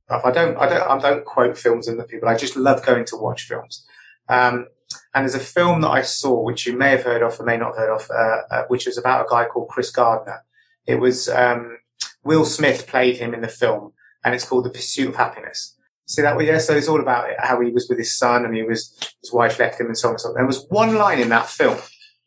I 0.08 0.30
don't 0.30 0.56
I 0.56 0.68
don't 0.68 0.88
I 0.88 0.98
don't 0.98 1.24
quote 1.24 1.58
films 1.58 1.88
and 1.88 1.98
the 1.98 2.04
people. 2.04 2.28
I 2.28 2.36
just 2.36 2.54
love 2.54 2.86
going 2.86 3.06
to 3.06 3.16
watch 3.16 3.42
films. 3.42 3.84
Um, 4.28 4.68
and 5.12 5.24
there's 5.24 5.34
a 5.34 5.40
film 5.40 5.80
that 5.80 5.90
I 5.90 6.02
saw, 6.02 6.40
which 6.40 6.64
you 6.66 6.78
may 6.78 6.90
have 6.90 7.02
heard 7.02 7.22
of 7.22 7.40
or 7.40 7.44
may 7.44 7.56
not 7.56 7.74
have 7.74 7.76
heard 7.76 7.94
of, 7.96 8.10
uh, 8.10 8.54
uh, 8.54 8.64
which 8.68 8.86
was 8.86 8.98
about 8.98 9.26
a 9.26 9.28
guy 9.28 9.46
called 9.46 9.68
Chris 9.68 9.90
Gardner. 9.90 10.44
It 10.86 11.00
was 11.00 11.28
um, 11.28 11.78
Will 12.22 12.44
Smith 12.44 12.86
played 12.86 13.16
him 13.16 13.34
in 13.34 13.40
the 13.40 13.48
film, 13.48 13.92
and 14.24 14.32
it's 14.32 14.46
called 14.46 14.64
The 14.64 14.70
Pursuit 14.70 15.08
of 15.08 15.16
Happiness. 15.16 15.74
See 16.08 16.22
that? 16.22 16.42
Yeah. 16.42 16.58
So 16.58 16.74
it's 16.74 16.88
all 16.88 17.00
about 17.00 17.28
how 17.38 17.60
he 17.60 17.70
was 17.70 17.86
with 17.88 17.98
his 17.98 18.16
son 18.16 18.44
and 18.46 18.56
he 18.56 18.62
was, 18.62 18.96
his 19.20 19.32
wife 19.32 19.58
left 19.58 19.78
him 19.78 19.88
and 19.88 19.96
so 19.96 20.08
on 20.08 20.14
and 20.14 20.20
so 20.20 20.30
on. 20.30 20.34
There 20.34 20.46
was 20.46 20.66
one 20.70 20.94
line 20.94 21.20
in 21.20 21.28
that 21.28 21.46
film, 21.46 21.78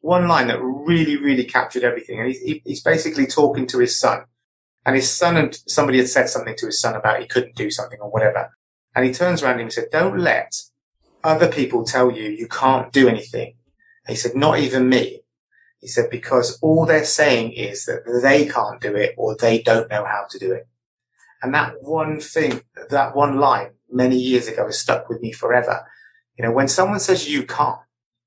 one 0.02 0.28
line 0.28 0.48
that 0.48 0.62
really, 0.62 1.18
really 1.18 1.44
captured 1.44 1.84
everything. 1.84 2.20
And 2.20 2.32
he, 2.32 2.62
he's 2.64 2.84
basically 2.84 3.26
talking 3.26 3.66
to 3.68 3.80
his 3.80 4.00
son 4.00 4.26
and 4.86 4.96
his 4.96 5.10
son 5.10 5.36
and 5.36 5.60
somebody 5.68 5.98
had 5.98 6.10
said 6.10 6.30
something 6.30 6.56
to 6.58 6.68
his 6.68 6.80
son 6.80 6.96
about 6.96 7.22
he 7.22 7.28
couldn't 7.28 7.56
do 7.56 7.72
something 7.72 8.00
or 8.00 8.10
whatever. 8.10 8.56
And 8.96 9.04
he 9.04 9.14
turns 9.14 9.42
around 9.42 9.60
and 9.60 9.64
he 9.64 9.72
said, 9.72 9.88
don't 9.92 10.20
let 10.20 10.54
other 11.24 11.52
people 11.52 11.84
tell 11.84 12.12
you 12.12 12.30
you 12.30 12.48
can't 12.48 12.92
do 12.92 13.08
anything. 13.08 13.56
he 14.08 14.16
said, 14.16 14.36
not 14.36 14.60
even 14.60 14.90
me. 14.90 15.22
He 15.80 15.88
said, 15.88 16.12
because 16.12 16.60
all 16.62 16.86
they're 16.86 17.06
saying 17.06 17.54
is 17.54 17.86
that 17.86 18.04
they 18.22 18.46
can't 18.46 18.80
do 18.80 18.96
it 18.96 19.16
or 19.18 19.36
they 19.36 19.62
don't 19.62 19.90
know 19.90 20.06
how 20.06 20.26
to 20.30 20.38
do 20.38 20.52
it. 20.52 20.68
And 21.42 21.54
that 21.54 21.74
one 21.82 22.20
thing, 22.20 22.62
that 22.90 23.16
one 23.16 23.38
line 23.38 23.72
many 23.92 24.18
years 24.18 24.48
ago 24.48 24.66
has 24.66 24.80
stuck 24.80 25.10
with 25.10 25.22
me 25.22 25.32
forever. 25.32 25.86
You 26.38 26.46
know, 26.46 26.52
when 26.52 26.68
someone 26.68 27.00
says 27.00 27.30
you 27.30 27.44
can't, 27.44 27.80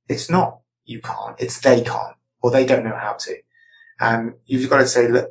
it's 0.08 0.28
not 0.28 0.60
you 0.84 1.00
can't, 1.00 1.40
it's 1.40 1.60
they 1.60 1.80
can't, 1.80 2.16
or 2.42 2.50
they 2.50 2.66
don't 2.66 2.84
know 2.84 2.96
how 2.96 3.14
to. 3.20 3.36
And 4.00 4.34
you've 4.44 4.68
got 4.68 4.78
to 4.78 4.86
say, 4.86 5.08
look, 5.08 5.30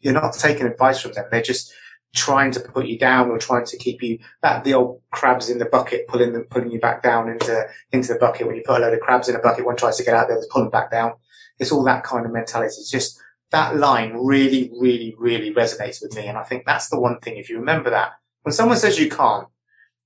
you're 0.00 0.12
not 0.12 0.34
taking 0.34 0.66
advice 0.66 1.00
from 1.00 1.12
them. 1.12 1.26
They're 1.30 1.42
just 1.42 1.72
trying 2.14 2.50
to 2.52 2.60
put 2.60 2.86
you 2.86 2.98
down 2.98 3.30
or 3.30 3.38
trying 3.38 3.66
to 3.66 3.76
keep 3.76 4.02
you 4.02 4.18
that 4.42 4.64
the 4.64 4.74
old 4.74 5.00
crabs 5.10 5.50
in 5.50 5.58
the 5.58 5.64
bucket 5.66 6.08
pulling 6.08 6.32
them 6.32 6.44
pulling 6.44 6.70
you 6.70 6.80
back 6.80 7.02
down 7.02 7.28
into 7.28 7.66
into 7.92 8.14
the 8.14 8.18
bucket 8.18 8.46
when 8.46 8.56
you 8.56 8.62
put 8.64 8.78
a 8.78 8.80
load 8.80 8.94
of 8.94 9.00
crabs 9.00 9.28
in 9.28 9.36
a 9.36 9.38
bucket 9.38 9.66
one 9.66 9.76
tries 9.76 9.98
to 9.98 10.04
get 10.04 10.14
out 10.14 10.26
there 10.26 10.40
they 10.40 10.46
pull 10.50 10.62
them 10.62 10.70
back 10.70 10.90
down 10.90 11.12
it's 11.58 11.70
all 11.70 11.84
that 11.84 12.02
kind 12.04 12.24
of 12.24 12.32
mentality 12.32 12.74
it's 12.78 12.90
just 12.90 13.20
that 13.50 13.76
line 13.76 14.14
really, 14.14 14.70
really, 14.78 15.14
really 15.18 15.52
resonates 15.52 16.02
with 16.02 16.14
me. 16.14 16.26
And 16.26 16.36
I 16.36 16.42
think 16.42 16.64
that's 16.66 16.88
the 16.88 17.00
one 17.00 17.18
thing. 17.20 17.36
If 17.36 17.48
you 17.48 17.58
remember 17.58 17.90
that, 17.90 18.12
when 18.42 18.52
someone 18.52 18.76
says 18.76 18.98
you 18.98 19.08
can't, 19.08 19.48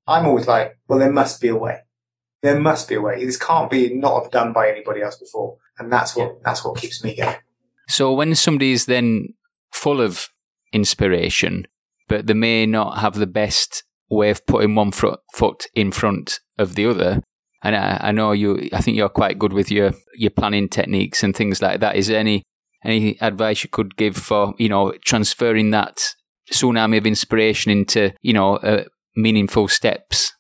I'm 0.07 0.27
always 0.27 0.47
like, 0.47 0.79
well, 0.89 0.99
there 0.99 1.13
must 1.13 1.41
be 1.41 1.49
a 1.49 1.57
way. 1.57 1.81
There 2.43 2.59
must 2.59 2.89
be 2.89 2.97
a 2.97 3.01
way. 3.01 3.25
This 3.25 3.37
can't 3.37 3.71
be 3.71 3.95
not 3.95 4.31
done 4.33 4.53
by 4.53 4.69
anybody 4.69 5.03
else 5.03 5.17
before. 5.17 5.59
And 5.79 5.93
that's 5.93 6.17
what, 6.17 6.29
yeah. 6.29 6.39
that's 6.45 6.65
what 6.65 6.77
keeps 6.77 7.03
me 7.05 7.17
going. 7.17 7.37
So 7.89 8.13
when 8.13 8.35
somebody 8.35 8.73
is 8.73 8.87
then 8.87 9.35
full 9.71 10.01
of 10.01 10.29
inspiration, 10.73 11.67
but 12.09 12.27
they 12.27 12.35
may 12.35 12.67
not 12.67 12.99
have 12.99 13.15
the 13.15 13.27
best 13.27 13.85
way 14.11 14.31
of 14.31 14.45
putting 14.47 14.75
one 14.75 14.93
foot 14.93 15.67
in 15.75 15.93
front 15.93 16.41
of 16.59 16.75
the 16.75 16.87
other, 16.87 17.21
and 17.63 17.77
I, 17.77 17.99
I, 18.01 18.13
know 18.13 18.33
you. 18.33 18.69
I 18.73 18.81
think 18.81 18.97
you're 18.97 19.09
quite 19.09 19.39
good 19.39 19.53
with 19.53 19.71
your 19.71 19.93
your 20.15 20.31
planning 20.31 20.69
techniques 20.69 21.23
and 21.23 21.35
things 21.35 21.63
like 21.63 21.81
that. 21.81 21.97
Is 21.97 22.09
there 22.09 22.19
any 22.19 22.43
any 22.85 23.21
advice 23.21 23.63
you 23.63 23.71
could 23.71 23.97
give 23.97 24.17
for 24.17 24.55
you 24.59 24.69
know 24.69 24.93
transferring 25.05 25.71
that 25.71 26.15
tsunami 26.51 26.99
of 26.99 27.07
inspiration 27.07 27.73
into 27.73 28.13
you 28.23 28.33
know 28.33 28.57
uh, 28.57 28.85
meaningful 29.17 29.69
steps? 29.69 30.33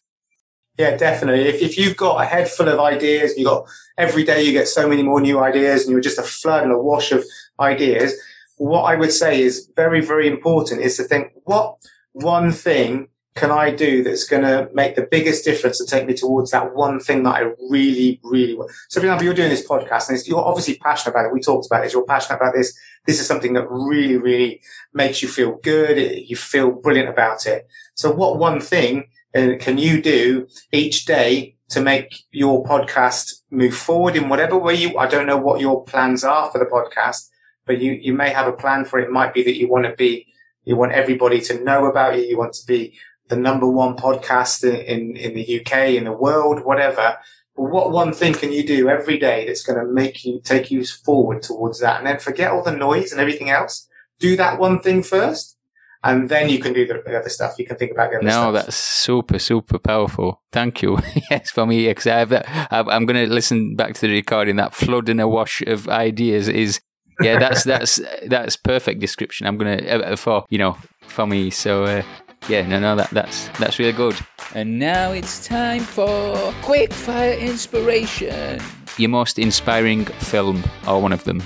Yeah 0.78 0.96
definitely. 0.96 1.48
If, 1.48 1.60
if 1.60 1.78
you've 1.78 1.96
got 1.96 2.22
a 2.22 2.24
head 2.24 2.48
full 2.48 2.68
of 2.68 2.80
ideas 2.80 3.36
you 3.36 3.44
got 3.44 3.66
every 3.98 4.24
day 4.24 4.42
you 4.42 4.52
get 4.52 4.68
so 4.68 4.88
many 4.88 5.02
more 5.02 5.20
new 5.20 5.38
ideas 5.38 5.82
and 5.82 5.92
you're 5.92 6.00
just 6.00 6.18
a 6.18 6.22
flood 6.22 6.62
and 6.62 6.72
a 6.72 6.78
wash 6.78 7.12
of 7.12 7.24
ideas 7.60 8.14
what 8.56 8.82
i 8.82 8.94
would 8.94 9.12
say 9.12 9.42
is 9.42 9.70
very 9.76 10.00
very 10.00 10.28
important 10.28 10.80
is 10.80 10.96
to 10.96 11.02
think 11.02 11.32
what 11.44 11.76
one 12.12 12.52
thing 12.52 13.08
can 13.34 13.50
I 13.50 13.70
do 13.70 14.02
that's 14.02 14.24
going 14.24 14.42
to 14.42 14.68
make 14.74 14.94
the 14.94 15.08
biggest 15.10 15.44
difference 15.44 15.80
and 15.80 15.88
take 15.88 16.06
me 16.06 16.14
towards 16.14 16.50
that 16.50 16.74
one 16.74 17.00
thing 17.00 17.22
that 17.22 17.34
I 17.34 17.52
really, 17.70 18.20
really 18.22 18.54
want? 18.54 18.70
So, 18.90 19.00
for 19.00 19.06
example, 19.06 19.24
you're 19.24 19.34
doing 19.34 19.48
this 19.48 19.66
podcast 19.66 20.10
and 20.10 20.26
you're 20.26 20.44
obviously 20.44 20.76
passionate 20.76 21.14
about 21.14 21.26
it. 21.26 21.32
We 21.32 21.40
talked 21.40 21.66
about 21.66 21.82
this. 21.82 21.94
You're 21.94 22.04
passionate 22.04 22.36
about 22.36 22.54
this. 22.54 22.76
This 23.06 23.20
is 23.20 23.26
something 23.26 23.54
that 23.54 23.70
really, 23.70 24.18
really 24.18 24.60
makes 24.92 25.22
you 25.22 25.28
feel 25.28 25.58
good. 25.62 25.96
You 26.28 26.36
feel 26.36 26.72
brilliant 26.72 27.08
about 27.08 27.46
it. 27.46 27.66
So 27.94 28.10
what 28.10 28.38
one 28.38 28.60
thing 28.60 29.08
uh, 29.34 29.52
can 29.58 29.78
you 29.78 30.02
do 30.02 30.46
each 30.70 31.06
day 31.06 31.56
to 31.70 31.80
make 31.80 32.24
your 32.32 32.62
podcast 32.64 33.32
move 33.50 33.74
forward 33.74 34.14
in 34.14 34.28
whatever 34.28 34.58
way 34.58 34.74
you, 34.74 34.98
I 34.98 35.06
don't 35.06 35.26
know 35.26 35.38
what 35.38 35.60
your 35.60 35.84
plans 35.84 36.22
are 36.22 36.50
for 36.50 36.58
the 36.58 36.66
podcast, 36.66 37.30
but 37.66 37.80
you, 37.80 37.92
you 37.92 38.12
may 38.12 38.28
have 38.28 38.46
a 38.46 38.52
plan 38.52 38.84
for 38.84 38.98
it. 38.98 39.04
It 39.04 39.10
might 39.10 39.32
be 39.32 39.42
that 39.42 39.56
you 39.56 39.68
want 39.68 39.86
to 39.86 39.94
be, 39.94 40.26
you 40.64 40.76
want 40.76 40.92
everybody 40.92 41.40
to 41.40 41.64
know 41.64 41.86
about 41.86 42.18
you. 42.18 42.24
You 42.24 42.36
want 42.36 42.52
to 42.54 42.66
be 42.66 42.98
the 43.28 43.36
number 43.36 43.66
one 43.66 43.96
podcast 43.96 44.64
in, 44.64 44.76
in, 44.76 45.16
in 45.16 45.34
the 45.34 45.60
UK, 45.60 45.90
in 45.90 46.04
the 46.04 46.12
world, 46.12 46.64
whatever. 46.64 47.16
But 47.56 47.64
what 47.64 47.92
one 47.92 48.12
thing 48.12 48.32
can 48.34 48.52
you 48.52 48.66
do 48.66 48.88
every 48.88 49.18
day 49.18 49.46
that's 49.46 49.62
going 49.62 49.78
to 49.78 49.90
make 49.90 50.24
you 50.24 50.40
take 50.42 50.70
you 50.70 50.84
forward 50.84 51.42
towards 51.42 51.80
that? 51.80 51.98
And 51.98 52.06
then 52.06 52.18
forget 52.18 52.50
all 52.50 52.62
the 52.62 52.72
noise 52.76 53.12
and 53.12 53.20
everything 53.20 53.50
else. 53.50 53.88
Do 54.18 54.36
that 54.36 54.58
one 54.58 54.80
thing 54.80 55.02
first 55.02 55.56
and 56.04 56.28
then 56.28 56.48
you 56.48 56.58
can 56.58 56.72
do 56.72 56.86
the, 56.86 57.16
other 57.16 57.28
stuff. 57.28 57.54
You 57.58 57.66
can 57.66 57.76
think 57.76 57.92
about 57.92 58.10
the 58.10 58.16
other 58.16 58.26
no, 58.26 58.30
stuff. 58.30 58.54
that's 58.54 58.76
super, 58.76 59.38
super 59.38 59.78
powerful. 59.78 60.42
Thank 60.50 60.82
you. 60.82 60.98
yes, 61.30 61.50
for 61.50 61.64
me, 61.64 61.86
because 61.86 62.06
I 62.06 62.18
have 62.18 62.28
that. 62.30 62.68
I'm 62.70 63.06
going 63.06 63.28
to 63.28 63.32
listen 63.32 63.76
back 63.76 63.94
to 63.94 64.00
the 64.02 64.12
recording. 64.12 64.56
That 64.56 64.74
flood 64.74 65.08
and 65.08 65.20
a 65.20 65.28
wash 65.28 65.62
of 65.62 65.88
ideas 65.88 66.48
is, 66.48 66.80
yeah, 67.20 67.38
that's 67.38 67.62
that's 67.72 68.00
that's 68.26 68.56
perfect 68.56 69.00
description. 69.00 69.46
I'm 69.46 69.56
going 69.58 69.78
to 69.78 70.12
uh, 70.12 70.16
for 70.16 70.44
you 70.48 70.58
know 70.58 70.76
for 71.02 71.26
me. 71.26 71.50
So 71.50 71.84
uh, 71.84 72.02
yeah, 72.48 72.66
no, 72.66 72.80
no, 72.80 72.96
that 72.96 73.10
that's 73.10 73.48
that's 73.58 73.78
really 73.78 73.92
good. 73.92 74.16
And 74.54 74.78
now 74.78 75.12
it's 75.12 75.46
time 75.46 75.82
for 75.82 76.52
quick 76.62 76.92
fire 76.92 77.32
inspiration. 77.32 78.60
Your 78.98 79.08
most 79.08 79.38
inspiring 79.38 80.04
film, 80.04 80.62
or 80.86 81.00
one 81.00 81.12
of 81.12 81.24
them 81.24 81.42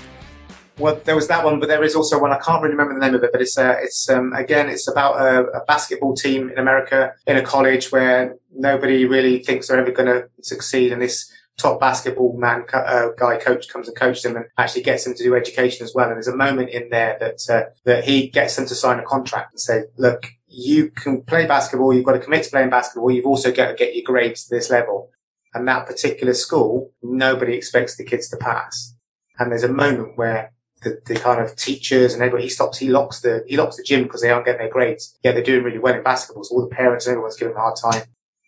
well, 0.79 1.01
there 1.05 1.15
was 1.15 1.29
that 1.29 1.45
one, 1.45 1.59
but 1.59 1.69
there 1.69 1.83
is 1.83 1.95
also 1.95 2.21
one. 2.21 2.33
I 2.33 2.39
can't 2.39 2.63
really 2.63 2.75
remember 2.75 2.95
the 2.95 3.01
name 3.01 3.15
of 3.15 3.25
it, 3.25 3.33
but 3.33 3.41
it's 3.41 3.57
uh, 3.57 3.77
it's 3.81 4.11
um, 4.11 4.33
again, 4.35 4.69
it's 4.69 4.89
about 4.89 5.15
a, 5.17 5.47
a, 5.53 5.65
basketball 5.65 6.15
team 6.15 6.51
in 6.51 6.59
America 6.59 7.15
in 7.27 7.37
a 7.37 7.43
college 7.43 7.91
where 7.91 8.37
nobody 8.55 9.07
really 9.07 9.43
thinks 9.43 9.69
they're 9.69 9.81
ever 9.81 9.91
going 9.91 10.07
to 10.07 10.29
succeed, 10.43 10.93
and 10.93 11.01
this 11.01 11.33
top 11.59 11.81
basketball 11.81 12.37
man 12.37 12.65
uh, 12.73 13.09
guy 13.19 13.39
coach 13.39 13.69
comes 13.69 13.89
and 13.89 13.97
coaches 13.97 14.23
them 14.23 14.37
and 14.37 14.47
actually 14.59 14.83
gets 14.83 15.05
them 15.05 15.15
to 15.15 15.23
do 15.23 15.35
education 15.35 15.85
as 15.85 15.95
well. 15.95 16.09
And 16.09 16.17
there's 16.17 16.29
a 16.29 16.37
moment 16.37 16.71
in 16.71 16.91
there 16.91 17.17
that 17.21 17.41
uh, 17.49 17.71
that 17.85 18.05
he 18.05 18.29
gets 18.29 18.57
them 18.57 18.67
to 18.67 18.75
sign 18.75 18.99
a 18.99 19.03
contract 19.03 19.53
and 19.53 19.61
say, 19.61 19.85
look, 19.97 20.29
you 20.49 20.91
can 20.91 21.23
play 21.23 21.47
basketball, 21.47 21.93
you've 21.93 22.05
got 22.05 22.13
to 22.13 22.21
commit 22.21 22.45
to 22.45 22.51
playing 22.51 22.71
basketball, 22.71 23.11
you've 23.11 23.27
also 23.27 23.53
got 23.53 23.69
to 23.69 23.75
get 23.75 23.95
your 23.95 24.05
grades 24.05 24.47
to 24.47 24.55
this 24.55 24.71
level. 24.71 25.11
And 25.55 25.67
that 25.69 25.87
particular 25.87 26.35
school, 26.35 26.93
nobody 27.03 27.55
expects 27.55 27.97
the 27.97 28.05
kids 28.05 28.29
to 28.29 28.37
pass. 28.37 28.95
And 29.39 29.51
there's 29.51 29.65
a 29.65 29.73
moment 29.73 30.17
where 30.17 30.53
the, 30.83 31.01
the 31.07 31.19
kind 31.19 31.41
of 31.41 31.57
teachers 31.57 32.13
and 32.13 32.23
everybody. 32.23 32.45
He 32.45 32.51
stops, 32.51 32.79
he 32.79 32.89
locks 32.89 33.21
the, 33.21 33.45
he 33.47 33.57
locks 33.57 33.77
the 33.77 33.83
gym 33.83 34.03
because 34.03 34.23
they 34.23 34.31
aren't 34.31 34.47
getting 34.47 34.61
their 34.61 34.71
grades. 34.71 35.19
Yeah, 35.23 35.33
they're 35.33 35.43
doing 35.43 35.65
really 35.65 35.79
well 35.79 35.95
in 35.95 36.03
basketball. 36.03 36.45
So 36.45 36.55
all 36.55 36.63
the 36.63 36.75
parents 36.75 37.07
and 37.07 37.13
everyone's 37.13 37.37
giving 37.37 37.55
them 37.55 37.61
a 37.61 37.65
hard 37.65 37.77
time. 37.77 38.03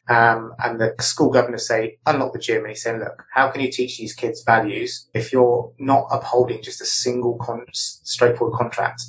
Um, 0.08 0.54
and 0.58 0.80
the 0.80 0.94
school 1.00 1.30
governors 1.30 1.66
say, 1.68 1.98
unlock 2.06 2.32
the 2.32 2.38
gym. 2.38 2.62
And 2.62 2.68
he's 2.68 2.82
saying, 2.82 3.00
look, 3.00 3.24
how 3.32 3.50
can 3.50 3.60
you 3.60 3.70
teach 3.70 3.98
these 3.98 4.14
kids 4.14 4.42
values 4.42 5.08
if 5.12 5.32
you're 5.32 5.70
not 5.78 6.06
upholding 6.10 6.62
just 6.62 6.80
a 6.80 6.86
single 6.86 7.36
con- 7.36 7.66
straightforward 7.72 8.56
contract? 8.56 9.02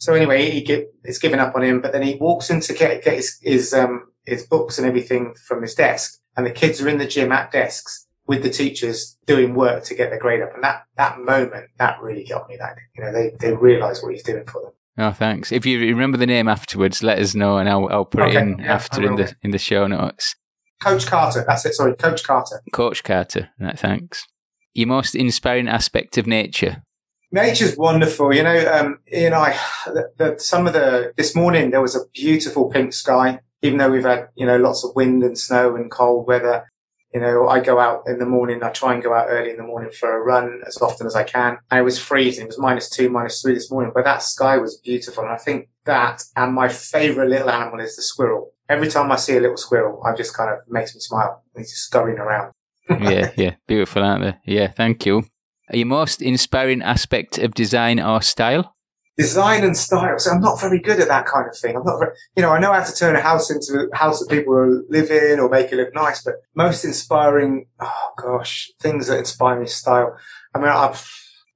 So 0.00 0.14
anyway, 0.14 0.50
he 0.50 0.62
get, 0.62 0.92
it's 1.04 1.18
given 1.18 1.38
up 1.38 1.54
on 1.54 1.62
him, 1.62 1.80
but 1.80 1.92
then 1.92 2.02
he 2.02 2.16
walks 2.16 2.50
in 2.50 2.60
to 2.60 2.74
get, 2.74 3.02
get 3.02 3.14
his, 3.14 3.38
his, 3.40 3.72
um, 3.72 4.08
his 4.26 4.46
books 4.46 4.76
and 4.76 4.86
everything 4.86 5.34
from 5.46 5.62
his 5.62 5.74
desk. 5.74 6.20
And 6.36 6.44
the 6.44 6.50
kids 6.50 6.82
are 6.82 6.88
in 6.88 6.98
the 6.98 7.06
gym 7.06 7.32
at 7.32 7.50
desks 7.50 8.06
with 8.26 8.42
the 8.42 8.50
teachers 8.50 9.16
doing 9.26 9.54
work 9.54 9.84
to 9.84 9.94
get 9.94 10.10
their 10.10 10.18
grade 10.18 10.42
up. 10.42 10.54
And 10.54 10.62
that, 10.64 10.84
that 10.96 11.18
moment, 11.18 11.70
that 11.78 12.00
really 12.02 12.24
got 12.24 12.48
me. 12.48 12.56
That, 12.58 12.76
you 12.94 13.04
know, 13.04 13.12
they, 13.12 13.32
they 13.40 13.54
realize 13.54 14.02
what 14.02 14.12
he's 14.12 14.22
doing 14.22 14.44
for 14.46 14.62
them. 14.62 14.72
Oh, 14.98 15.12
thanks. 15.12 15.52
If 15.52 15.64
you 15.64 15.78
remember 15.78 16.18
the 16.18 16.26
name 16.26 16.48
afterwards, 16.48 17.02
let 17.02 17.18
us 17.18 17.34
know 17.34 17.56
and 17.56 17.68
I'll, 17.68 17.88
I'll 17.88 18.04
put 18.04 18.20
okay, 18.20 18.36
it 18.36 18.42
in 18.42 18.58
yeah, 18.58 18.74
after 18.74 19.02
in 19.02 19.16
the, 19.16 19.34
in 19.42 19.50
the 19.50 19.58
show 19.58 19.86
notes. 19.86 20.34
Coach 20.82 21.06
Carter. 21.06 21.44
That's 21.46 21.64
it. 21.64 21.74
Sorry. 21.74 21.94
Coach 21.94 22.24
Carter. 22.24 22.60
Coach 22.72 23.04
Carter. 23.04 23.50
Right, 23.60 23.78
thanks. 23.78 24.26
Your 24.74 24.88
most 24.88 25.14
inspiring 25.14 25.68
aspect 25.68 26.18
of 26.18 26.26
nature? 26.26 26.82
Nature's 27.30 27.76
wonderful. 27.76 28.34
You 28.34 28.42
know, 28.42 28.72
um, 28.72 28.98
Ian, 29.12 29.32
I, 29.32 29.58
the, 29.86 30.10
the, 30.16 30.38
some 30.38 30.66
of 30.66 30.72
the, 30.72 31.12
this 31.16 31.34
morning 31.34 31.70
there 31.70 31.80
was 31.80 31.94
a 31.94 32.06
beautiful 32.12 32.68
pink 32.68 32.92
sky, 32.92 33.40
even 33.62 33.78
though 33.78 33.90
we've 33.90 34.04
had, 34.04 34.28
you 34.34 34.44
know, 34.44 34.56
lots 34.56 34.84
of 34.84 34.94
wind 34.96 35.22
and 35.22 35.38
snow 35.38 35.76
and 35.76 35.90
cold 35.90 36.26
weather. 36.26 36.68
You 37.14 37.20
know, 37.20 37.46
I 37.46 37.60
go 37.60 37.78
out 37.78 38.04
in 38.06 38.18
the 38.18 38.26
morning. 38.26 38.62
I 38.62 38.70
try 38.70 38.94
and 38.94 39.02
go 39.02 39.12
out 39.12 39.26
early 39.28 39.50
in 39.50 39.58
the 39.58 39.62
morning 39.62 39.92
for 39.92 40.16
a 40.16 40.22
run 40.22 40.62
as 40.66 40.78
often 40.80 41.06
as 41.06 41.14
I 41.14 41.24
can. 41.24 41.58
And 41.70 41.80
it 41.80 41.84
was 41.84 41.98
freezing. 41.98 42.44
It 42.44 42.48
was 42.48 42.58
minus 42.58 42.88
two, 42.88 43.10
minus 43.10 43.42
three 43.42 43.54
this 43.54 43.70
morning, 43.70 43.92
but 43.94 44.04
that 44.04 44.22
sky 44.22 44.56
was 44.56 44.78
beautiful. 44.78 45.22
And 45.22 45.32
I 45.32 45.36
think 45.36 45.68
that 45.84 46.22
and 46.36 46.54
my 46.54 46.68
favorite 46.68 47.28
little 47.28 47.50
animal 47.50 47.80
is 47.80 47.96
the 47.96 48.02
squirrel. 48.02 48.52
Every 48.72 48.88
time 48.88 49.12
I 49.12 49.16
see 49.16 49.36
a 49.36 49.40
little 49.40 49.56
squirrel, 49.56 50.02
I 50.04 50.14
just 50.14 50.34
kind 50.34 50.50
of 50.50 50.58
makes 50.68 50.94
me 50.94 51.00
smile. 51.00 51.42
He's 51.56 51.70
just 51.70 51.84
scurrying 51.84 52.18
around. 52.18 52.52
yeah, 52.88 53.30
yeah. 53.36 53.54
Beautiful, 53.66 54.02
aren't 54.02 54.22
they? 54.24 54.54
Yeah, 54.54 54.68
thank 54.68 55.06
you. 55.06 55.24
Are 55.70 55.76
your 55.76 55.86
most 55.86 56.22
inspiring 56.22 56.82
aspect 56.82 57.38
of 57.38 57.54
design 57.54 58.00
or 58.00 58.22
style? 58.22 58.74
design 59.16 59.62
and 59.62 59.76
style. 59.76 60.18
So 60.18 60.30
I'm 60.30 60.40
not 60.40 60.60
very 60.60 60.80
good 60.80 61.00
at 61.00 61.08
that 61.08 61.26
kind 61.26 61.46
of 61.46 61.56
thing. 61.56 61.76
I'm 61.76 61.84
not 61.84 61.98
very, 61.98 62.12
you 62.36 62.42
know, 62.42 62.50
I 62.50 62.58
know 62.58 62.72
how 62.72 62.82
to 62.82 62.94
turn 62.94 63.16
a 63.16 63.20
house 63.20 63.50
into 63.50 63.88
a 63.92 63.96
house 63.96 64.20
that 64.20 64.30
people 64.30 64.54
will 64.54 64.82
live 64.88 65.10
in 65.10 65.38
or 65.38 65.48
make 65.48 65.72
it 65.72 65.76
look 65.76 65.94
nice, 65.94 66.22
but 66.22 66.34
most 66.54 66.84
inspiring, 66.84 67.66
oh 67.80 68.10
gosh, 68.16 68.70
things 68.80 69.08
that 69.08 69.18
inspire 69.18 69.60
me 69.60 69.66
style. 69.66 70.16
I 70.54 70.58
mean, 70.58 70.68
I've, 70.68 71.06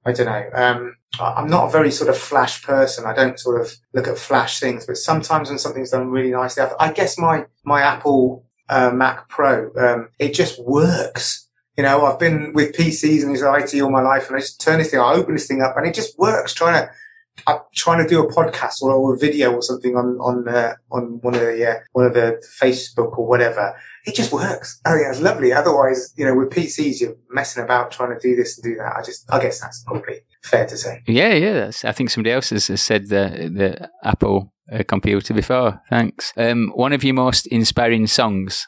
I 0.07 0.13
don't 0.13 0.25
know. 0.25 0.49
Um, 0.53 0.95
I'm 1.19 1.49
not 1.49 1.67
a 1.67 1.71
very 1.71 1.91
sort 1.91 2.09
of 2.09 2.17
flash 2.17 2.63
person. 2.63 3.05
I 3.05 3.13
don't 3.13 3.37
sort 3.37 3.59
of 3.59 3.73
look 3.93 4.07
at 4.07 4.17
flash 4.17 4.59
things, 4.59 4.85
but 4.85 4.95
sometimes 4.95 5.49
when 5.49 5.57
something's 5.59 5.91
done 5.91 6.09
really 6.09 6.31
nicely, 6.31 6.63
I 6.79 6.93
guess 6.93 7.17
my, 7.17 7.45
my 7.65 7.81
Apple 7.81 8.45
uh, 8.69 8.91
Mac 8.91 9.27
Pro, 9.27 9.69
um, 9.75 10.09
it 10.17 10.33
just 10.33 10.63
works. 10.63 11.49
You 11.75 11.83
know, 11.83 12.05
I've 12.05 12.19
been 12.19 12.53
with 12.53 12.75
PCs 12.75 13.23
and 13.23 13.35
IT 13.35 13.81
all 13.81 13.91
my 13.91 14.01
life 14.01 14.27
and 14.27 14.37
I 14.37 14.39
just 14.39 14.61
turn 14.61 14.79
this 14.79 14.91
thing, 14.91 15.01
I 15.01 15.11
open 15.11 15.33
this 15.33 15.47
thing 15.47 15.61
up 15.61 15.75
and 15.75 15.85
it 15.85 15.93
just 15.93 16.17
works 16.17 16.53
trying 16.53 16.73
to 16.73 16.89
I'm 17.45 17.59
trying 17.75 18.01
to 18.01 18.09
do 18.09 18.23
a 18.23 18.33
podcast 18.33 18.81
or 18.81 19.13
a 19.13 19.17
video 19.17 19.53
or 19.53 19.61
something 19.61 19.95
on 19.95 20.17
on 20.19 20.47
uh, 20.47 20.73
on 20.91 21.19
one 21.21 21.35
of 21.35 21.41
the 21.41 21.69
uh, 21.69 21.79
one 21.91 22.05
of 22.05 22.13
the 22.13 22.43
Facebook 22.59 23.17
or 23.17 23.27
whatever. 23.27 23.75
It 24.07 24.15
just 24.15 24.31
works. 24.31 24.79
I 24.85 24.93
think 24.93 25.05
that's 25.05 25.19
lovely. 25.19 25.51
Otherwise, 25.51 26.13
you 26.15 26.23
know, 26.23 26.33
with 26.33 26.49
PCs, 26.49 27.01
you're 27.01 27.17
messing 27.29 27.61
about 27.61 27.91
trying 27.91 28.17
to 28.17 28.19
do 28.19 28.37
this 28.37 28.57
and 28.57 28.63
do 28.63 28.79
that. 28.79 28.95
I 28.97 29.03
just, 29.03 29.29
I 29.29 29.37
guess 29.41 29.59
that's 29.59 29.83
probably 29.83 30.21
fair 30.43 30.65
to 30.65 30.77
say. 30.77 31.03
Yeah, 31.05 31.33
yeah. 31.33 31.71
I 31.83 31.91
think 31.91 32.09
somebody 32.09 32.31
else 32.31 32.51
has, 32.51 32.67
has 32.67 32.81
said 32.81 33.09
the 33.09 33.51
the 33.53 33.89
Apple 34.05 34.53
uh, 34.71 34.83
computer 34.87 35.33
before. 35.33 35.81
Thanks. 35.89 36.31
Um, 36.37 36.71
one 36.73 36.93
of 36.93 37.03
your 37.03 37.15
most 37.15 37.47
inspiring 37.47 38.07
songs. 38.07 38.65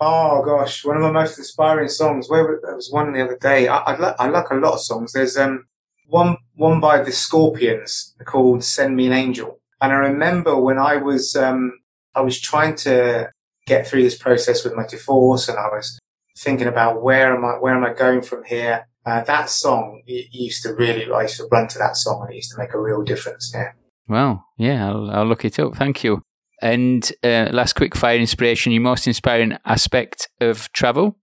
Oh 0.00 0.42
gosh, 0.44 0.84
one 0.84 0.96
of 0.96 1.02
my 1.02 1.12
most 1.12 1.38
inspiring 1.38 1.88
songs. 1.88 2.28
Where 2.28 2.60
there 2.62 2.76
was 2.76 2.90
one 2.92 3.14
the 3.14 3.24
other 3.24 3.38
day. 3.38 3.68
I, 3.68 3.78
I, 3.78 3.96
like, 3.96 4.16
I 4.18 4.28
like 4.28 4.50
a 4.50 4.56
lot 4.56 4.74
of 4.74 4.80
songs. 4.80 5.14
There's 5.14 5.38
um 5.38 5.64
one 6.08 6.36
one 6.56 6.78
by 6.78 7.02
the 7.02 7.12
Scorpions 7.12 8.14
called 8.26 8.62
"Send 8.62 8.96
Me 8.96 9.06
an 9.06 9.14
Angel," 9.14 9.60
and 9.80 9.92
I 9.94 9.96
remember 9.96 10.60
when 10.60 10.76
I 10.76 10.96
was 10.96 11.34
um, 11.36 11.72
I 12.14 12.20
was 12.20 12.38
trying 12.38 12.74
to 12.84 13.30
get 13.66 13.86
through 13.86 14.02
this 14.02 14.16
process 14.16 14.64
with 14.64 14.74
my 14.74 14.86
divorce, 14.86 15.48
and 15.48 15.58
I 15.58 15.68
was 15.68 15.98
thinking 16.36 16.66
about 16.66 17.02
where 17.02 17.34
am 17.34 17.44
I 17.44 17.52
where 17.52 17.74
am 17.74 17.84
I 17.84 17.92
going 17.92 18.22
from 18.22 18.44
here. 18.44 18.88
Uh, 19.06 19.22
that 19.24 19.50
song 19.50 20.02
used 20.06 20.62
to 20.62 20.74
really 20.74 21.10
I 21.12 21.22
used 21.22 21.36
to 21.36 21.48
run 21.50 21.68
to 21.68 21.78
that 21.78 21.96
song, 21.96 22.22
and 22.22 22.32
it 22.32 22.36
used 22.36 22.52
to 22.52 22.58
make 22.58 22.74
a 22.74 22.80
real 22.80 23.02
difference. 23.02 23.52
Yeah. 23.54 23.72
Well, 24.08 24.44
yeah, 24.58 24.88
I'll, 24.88 25.10
I'll 25.10 25.26
look 25.26 25.44
it 25.44 25.58
up. 25.58 25.76
Thank 25.76 26.04
you. 26.04 26.22
And 26.62 27.10
uh, 27.22 27.48
last 27.52 27.74
quick 27.74 27.94
fire 27.94 28.18
inspiration: 28.18 28.72
your 28.72 28.82
most 28.82 29.06
inspiring 29.06 29.56
aspect 29.64 30.28
of 30.40 30.70
travel? 30.72 31.18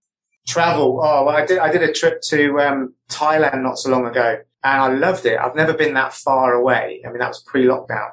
Travel. 0.46 1.00
Oh, 1.02 1.24
well, 1.24 1.36
I 1.36 1.46
did. 1.46 1.58
I 1.58 1.70
did 1.70 1.82
a 1.82 1.92
trip 1.92 2.20
to 2.28 2.60
um, 2.60 2.94
Thailand 3.08 3.62
not 3.62 3.78
so 3.78 3.90
long 3.90 4.06
ago, 4.06 4.38
and 4.64 4.82
I 4.82 4.88
loved 4.88 5.26
it. 5.26 5.38
I've 5.38 5.54
never 5.54 5.72
been 5.72 5.94
that 5.94 6.12
far 6.12 6.52
away. 6.52 7.02
I 7.04 7.08
mean, 7.08 7.18
that 7.18 7.28
was 7.28 7.42
pre-lockdown, 7.42 8.10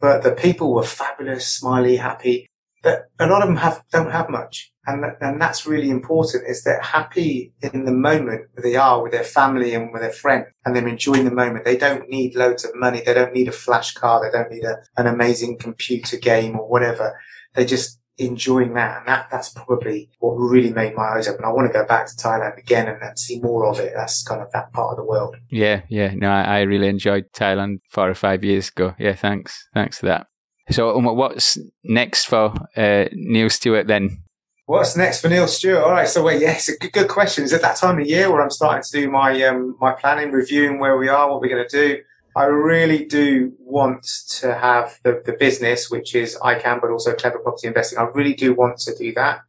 but 0.00 0.22
the 0.22 0.32
people 0.32 0.74
were 0.74 0.82
fabulous, 0.82 1.46
smiley, 1.46 1.96
happy. 1.96 2.48
But 2.88 3.10
a 3.18 3.26
lot 3.28 3.42
of 3.42 3.48
them 3.48 3.58
have 3.58 3.84
don't 3.92 4.10
have 4.10 4.30
much, 4.30 4.72
and 4.86 5.04
and 5.20 5.38
that's 5.38 5.66
really 5.66 5.90
important. 5.90 6.48
Is 6.48 6.64
they're 6.64 6.80
happy 6.80 7.52
in 7.60 7.84
the 7.84 7.92
moment 7.92 8.46
where 8.54 8.62
they 8.62 8.76
are 8.76 9.02
with 9.02 9.12
their 9.12 9.24
family 9.24 9.74
and 9.74 9.92
with 9.92 10.00
their 10.00 10.10
friend, 10.10 10.46
and 10.64 10.74
they're 10.74 10.88
enjoying 10.88 11.26
the 11.26 11.30
moment. 11.30 11.66
They 11.66 11.76
don't 11.76 12.08
need 12.08 12.34
loads 12.34 12.64
of 12.64 12.70
money. 12.74 13.02
They 13.04 13.12
don't 13.12 13.34
need 13.34 13.48
a 13.48 13.52
flash 13.52 13.92
car. 13.92 14.22
They 14.22 14.36
don't 14.36 14.50
need 14.50 14.64
a, 14.64 14.78
an 14.96 15.06
amazing 15.06 15.58
computer 15.58 16.16
game 16.16 16.58
or 16.58 16.66
whatever. 16.66 17.20
They're 17.54 17.66
just 17.66 18.00
enjoying 18.16 18.72
that. 18.74 19.00
And 19.00 19.08
that, 19.08 19.28
that's 19.30 19.50
probably 19.50 20.10
what 20.18 20.32
really 20.32 20.72
made 20.72 20.94
my 20.94 21.10
eyes 21.14 21.28
open. 21.28 21.44
I 21.44 21.52
want 21.52 21.70
to 21.70 21.78
go 21.78 21.84
back 21.84 22.06
to 22.06 22.16
Thailand 22.16 22.58
again 22.58 22.88
and, 22.88 23.02
and, 23.02 23.18
see 23.18 23.38
more 23.40 23.66
of 23.66 23.78
it. 23.78 23.92
That's 23.94 24.22
kind 24.24 24.40
of 24.40 24.50
that 24.52 24.72
part 24.72 24.92
of 24.92 24.96
the 24.96 25.04
world. 25.04 25.36
Yeah, 25.50 25.82
yeah. 25.88 26.14
No, 26.14 26.30
I, 26.30 26.42
I 26.42 26.60
really 26.62 26.88
enjoyed 26.88 27.26
Thailand 27.32 27.78
four 27.90 28.10
or 28.10 28.14
five 28.14 28.42
years 28.42 28.70
ago. 28.70 28.94
Yeah, 28.98 29.14
thanks. 29.14 29.68
Thanks 29.74 29.98
for 29.98 30.06
that. 30.06 30.26
So, 30.70 30.96
um, 30.96 31.04
what's 31.04 31.58
next 31.84 32.26
for 32.26 32.52
uh, 32.76 33.04
Neil 33.12 33.50
Stewart 33.50 33.86
then? 33.86 34.22
What's 34.66 34.96
next 34.98 35.22
for 35.22 35.28
Neil 35.28 35.48
Stewart? 35.48 35.82
All 35.82 35.92
right, 35.92 36.06
so 36.06 36.22
wait, 36.22 36.42
yes, 36.42 36.68
a 36.68 36.76
good, 36.76 36.92
good 36.92 37.08
question. 37.08 37.44
Is 37.44 37.54
it 37.54 37.62
that 37.62 37.76
time 37.76 37.98
of 37.98 38.06
year 38.06 38.30
where 38.30 38.42
I'm 38.42 38.50
starting 38.50 38.82
to 38.82 38.90
do 38.90 39.10
my 39.10 39.42
um, 39.44 39.76
my 39.80 39.92
planning, 39.92 40.30
reviewing 40.30 40.78
where 40.78 40.98
we 40.98 41.08
are, 41.08 41.30
what 41.30 41.40
we're 41.40 41.48
going 41.48 41.66
to 41.66 41.76
do? 41.86 42.02
I 42.36 42.44
really 42.44 43.04
do 43.04 43.52
want 43.58 44.06
to 44.40 44.54
have 44.54 44.98
the, 45.02 45.22
the 45.24 45.32
business, 45.32 45.90
which 45.90 46.14
is 46.14 46.36
ICANN, 46.36 46.80
but 46.80 46.90
also 46.90 47.14
clever 47.14 47.38
property 47.38 47.66
investing. 47.66 47.98
I 47.98 48.04
really 48.14 48.34
do 48.34 48.54
want 48.54 48.78
to 48.80 48.94
do 48.94 49.12
that. 49.14 49.40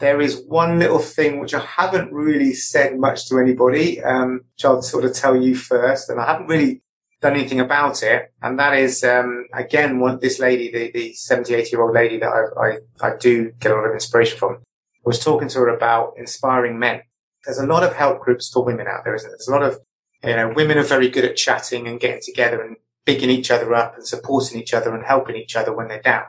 there 0.00 0.20
is 0.20 0.42
one 0.48 0.78
little 0.78 0.98
thing 0.98 1.40
which 1.40 1.54
I 1.54 1.60
haven't 1.60 2.12
really 2.12 2.54
said 2.54 2.98
much 2.98 3.28
to 3.28 3.38
anybody, 3.38 4.02
um, 4.02 4.40
which 4.54 4.64
I'll 4.64 4.82
sort 4.82 5.04
of 5.04 5.14
tell 5.14 5.36
you 5.36 5.54
first, 5.54 6.08
and 6.08 6.18
I 6.18 6.26
haven't 6.26 6.48
really 6.48 6.82
done 7.20 7.34
anything 7.34 7.60
about 7.60 8.02
it. 8.02 8.32
And 8.42 8.58
that 8.58 8.76
is, 8.76 9.04
um, 9.04 9.46
again, 9.52 9.98
one, 10.00 10.18
this 10.20 10.38
lady, 10.38 10.70
the, 10.70 10.90
the 10.92 11.12
70, 11.12 11.54
80 11.54 11.70
year 11.70 11.82
old 11.82 11.94
lady 11.94 12.18
that 12.18 12.28
I, 12.28 12.60
I, 12.60 13.08
I 13.12 13.16
do 13.16 13.52
get 13.60 13.72
a 13.72 13.74
lot 13.74 13.86
of 13.86 13.92
inspiration 13.92 14.38
from, 14.38 14.58
was 15.04 15.22
talking 15.22 15.48
to 15.48 15.58
her 15.60 15.68
about 15.68 16.14
inspiring 16.16 16.78
men. 16.78 17.02
There's 17.44 17.58
a 17.58 17.66
lot 17.66 17.82
of 17.82 17.94
help 17.94 18.20
groups 18.20 18.50
for 18.50 18.64
women 18.64 18.86
out 18.86 19.04
there, 19.04 19.14
isn't 19.14 19.28
there? 19.28 19.36
There's 19.36 19.48
a 19.48 19.52
lot 19.52 19.62
of, 19.62 19.80
you 20.24 20.36
know, 20.36 20.52
women 20.54 20.78
are 20.78 20.82
very 20.82 21.08
good 21.08 21.24
at 21.24 21.36
chatting 21.36 21.86
and 21.86 22.00
getting 22.00 22.20
together 22.22 22.62
and 22.62 22.76
bigging 23.04 23.30
each 23.30 23.50
other 23.50 23.74
up 23.74 23.94
and 23.94 24.06
supporting 24.06 24.60
each 24.60 24.74
other 24.74 24.94
and 24.94 25.04
helping 25.04 25.36
each 25.36 25.56
other 25.56 25.74
when 25.74 25.88
they're 25.88 26.02
down. 26.02 26.24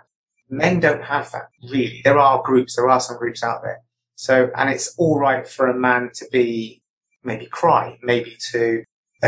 Men 0.50 0.80
don't 0.80 1.04
have 1.04 1.32
that 1.32 1.50
really. 1.64 2.02
There 2.04 2.18
are 2.18 2.42
groups, 2.42 2.76
there 2.76 2.90
are 2.90 3.00
some 3.00 3.18
groups 3.18 3.44
out 3.44 3.62
there. 3.64 3.82
So, 4.16 4.52
and 4.56 4.70
it's 4.70 4.94
all 4.98 5.20
right 5.20 5.48
for 5.48 5.68
a 5.68 5.78
man 5.78 6.12
to 6.16 6.26
be, 6.32 6.82
maybe 7.24 7.46
cry, 7.46 7.98
maybe 8.02 8.38
to 8.52 8.84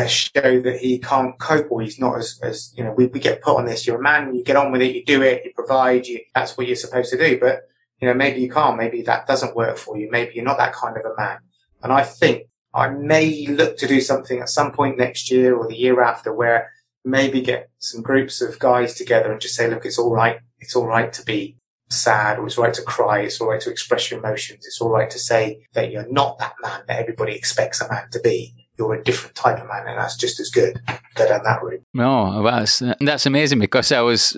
show 0.07 0.61
that 0.61 0.77
he 0.79 0.97
can't 0.97 1.37
cope 1.39 1.71
or 1.71 1.81
he's 1.81 1.99
not 1.99 2.17
as, 2.17 2.39
as, 2.41 2.73
you 2.75 2.83
know, 2.83 2.91
we, 2.91 3.07
we 3.07 3.19
get 3.19 3.41
put 3.41 3.57
on 3.57 3.65
this. 3.65 3.85
You're 3.85 3.99
a 3.99 4.01
man, 4.01 4.35
you 4.35 4.43
get 4.43 4.55
on 4.55 4.71
with 4.71 4.81
it, 4.81 4.95
you 4.95 5.05
do 5.05 5.21
it, 5.21 5.43
you 5.45 5.51
provide, 5.53 6.07
you, 6.07 6.19
that's 6.33 6.57
what 6.57 6.67
you're 6.67 6.75
supposed 6.75 7.11
to 7.11 7.17
do. 7.17 7.39
But, 7.39 7.69
you 7.99 8.07
know, 8.07 8.13
maybe 8.13 8.41
you 8.41 8.49
can't, 8.49 8.77
maybe 8.77 9.01
that 9.03 9.27
doesn't 9.27 9.55
work 9.55 9.77
for 9.77 9.97
you. 9.97 10.09
Maybe 10.09 10.33
you're 10.35 10.45
not 10.45 10.57
that 10.57 10.73
kind 10.73 10.97
of 10.97 11.05
a 11.05 11.15
man. 11.15 11.37
And 11.83 11.93
I 11.93 12.03
think 12.03 12.47
I 12.73 12.89
may 12.89 13.45
look 13.47 13.77
to 13.77 13.87
do 13.87 14.01
something 14.01 14.39
at 14.39 14.49
some 14.49 14.71
point 14.71 14.97
next 14.97 15.29
year 15.29 15.55
or 15.55 15.67
the 15.67 15.77
year 15.77 16.01
after 16.01 16.33
where 16.33 16.71
maybe 17.05 17.41
get 17.41 17.69
some 17.79 18.01
groups 18.01 18.41
of 18.41 18.57
guys 18.59 18.95
together 18.95 19.31
and 19.31 19.41
just 19.41 19.55
say, 19.55 19.69
look, 19.69 19.85
it's 19.85 19.99
all 19.99 20.11
right. 20.11 20.39
It's 20.59 20.75
all 20.75 20.87
right 20.87 21.11
to 21.13 21.23
be 21.23 21.57
sad 21.89 22.39
or 22.39 22.47
it's 22.47 22.57
all 22.57 22.63
right 22.63 22.73
to 22.73 22.81
cry. 22.81 23.19
It's 23.19 23.39
all 23.39 23.49
right 23.49 23.61
to 23.61 23.69
express 23.69 24.09
your 24.09 24.19
emotions. 24.19 24.65
It's 24.65 24.81
all 24.81 24.89
right 24.89 25.09
to 25.09 25.19
say 25.19 25.67
that 25.73 25.91
you're 25.91 26.11
not 26.11 26.39
that 26.39 26.55
man 26.61 26.81
that 26.87 26.99
everybody 26.99 27.33
expects 27.33 27.81
a 27.81 27.89
man 27.89 28.09
to 28.11 28.19
be. 28.19 28.62
You're 28.77 28.95
a 28.95 29.03
different 29.03 29.35
type 29.35 29.59
of 29.59 29.67
man 29.67 29.87
and 29.87 29.99
that's 29.99 30.17
just 30.17 30.39
as 30.39 30.49
good. 30.49 30.79
Go 31.15 31.27
down 31.27 31.43
that 31.43 31.61
route. 31.61 31.83
No, 31.93 32.43
that's, 32.43 32.81
that's 32.99 33.25
amazing 33.25 33.59
because 33.59 33.91
I 33.91 34.01
was 34.01 34.37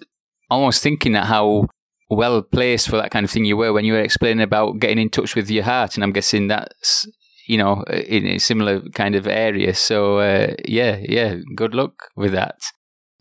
almost 0.49 0.83
thinking 0.83 1.13
that 1.13 1.25
how 1.25 1.67
well 2.09 2.41
placed 2.41 2.89
for 2.89 2.97
that 2.97 3.11
kind 3.11 3.23
of 3.23 3.31
thing 3.31 3.45
you 3.45 3.57
were 3.57 3.73
when 3.73 3.85
you 3.85 3.93
were 3.93 4.01
explaining 4.01 4.43
about 4.43 4.79
getting 4.79 4.99
in 4.99 5.09
touch 5.09 5.35
with 5.35 5.49
your 5.49 5.63
heart. 5.63 5.95
And 5.95 6.03
I'm 6.03 6.11
guessing 6.11 6.47
that's, 6.47 7.07
you 7.47 7.57
know, 7.57 7.83
in 7.83 8.25
a 8.27 8.37
similar 8.37 8.81
kind 8.89 9.15
of 9.15 9.27
area. 9.27 9.73
So, 9.73 10.19
uh, 10.19 10.53
yeah, 10.65 10.97
yeah, 11.01 11.37
good 11.55 11.73
luck 11.73 11.93
with 12.15 12.33
that. 12.33 12.59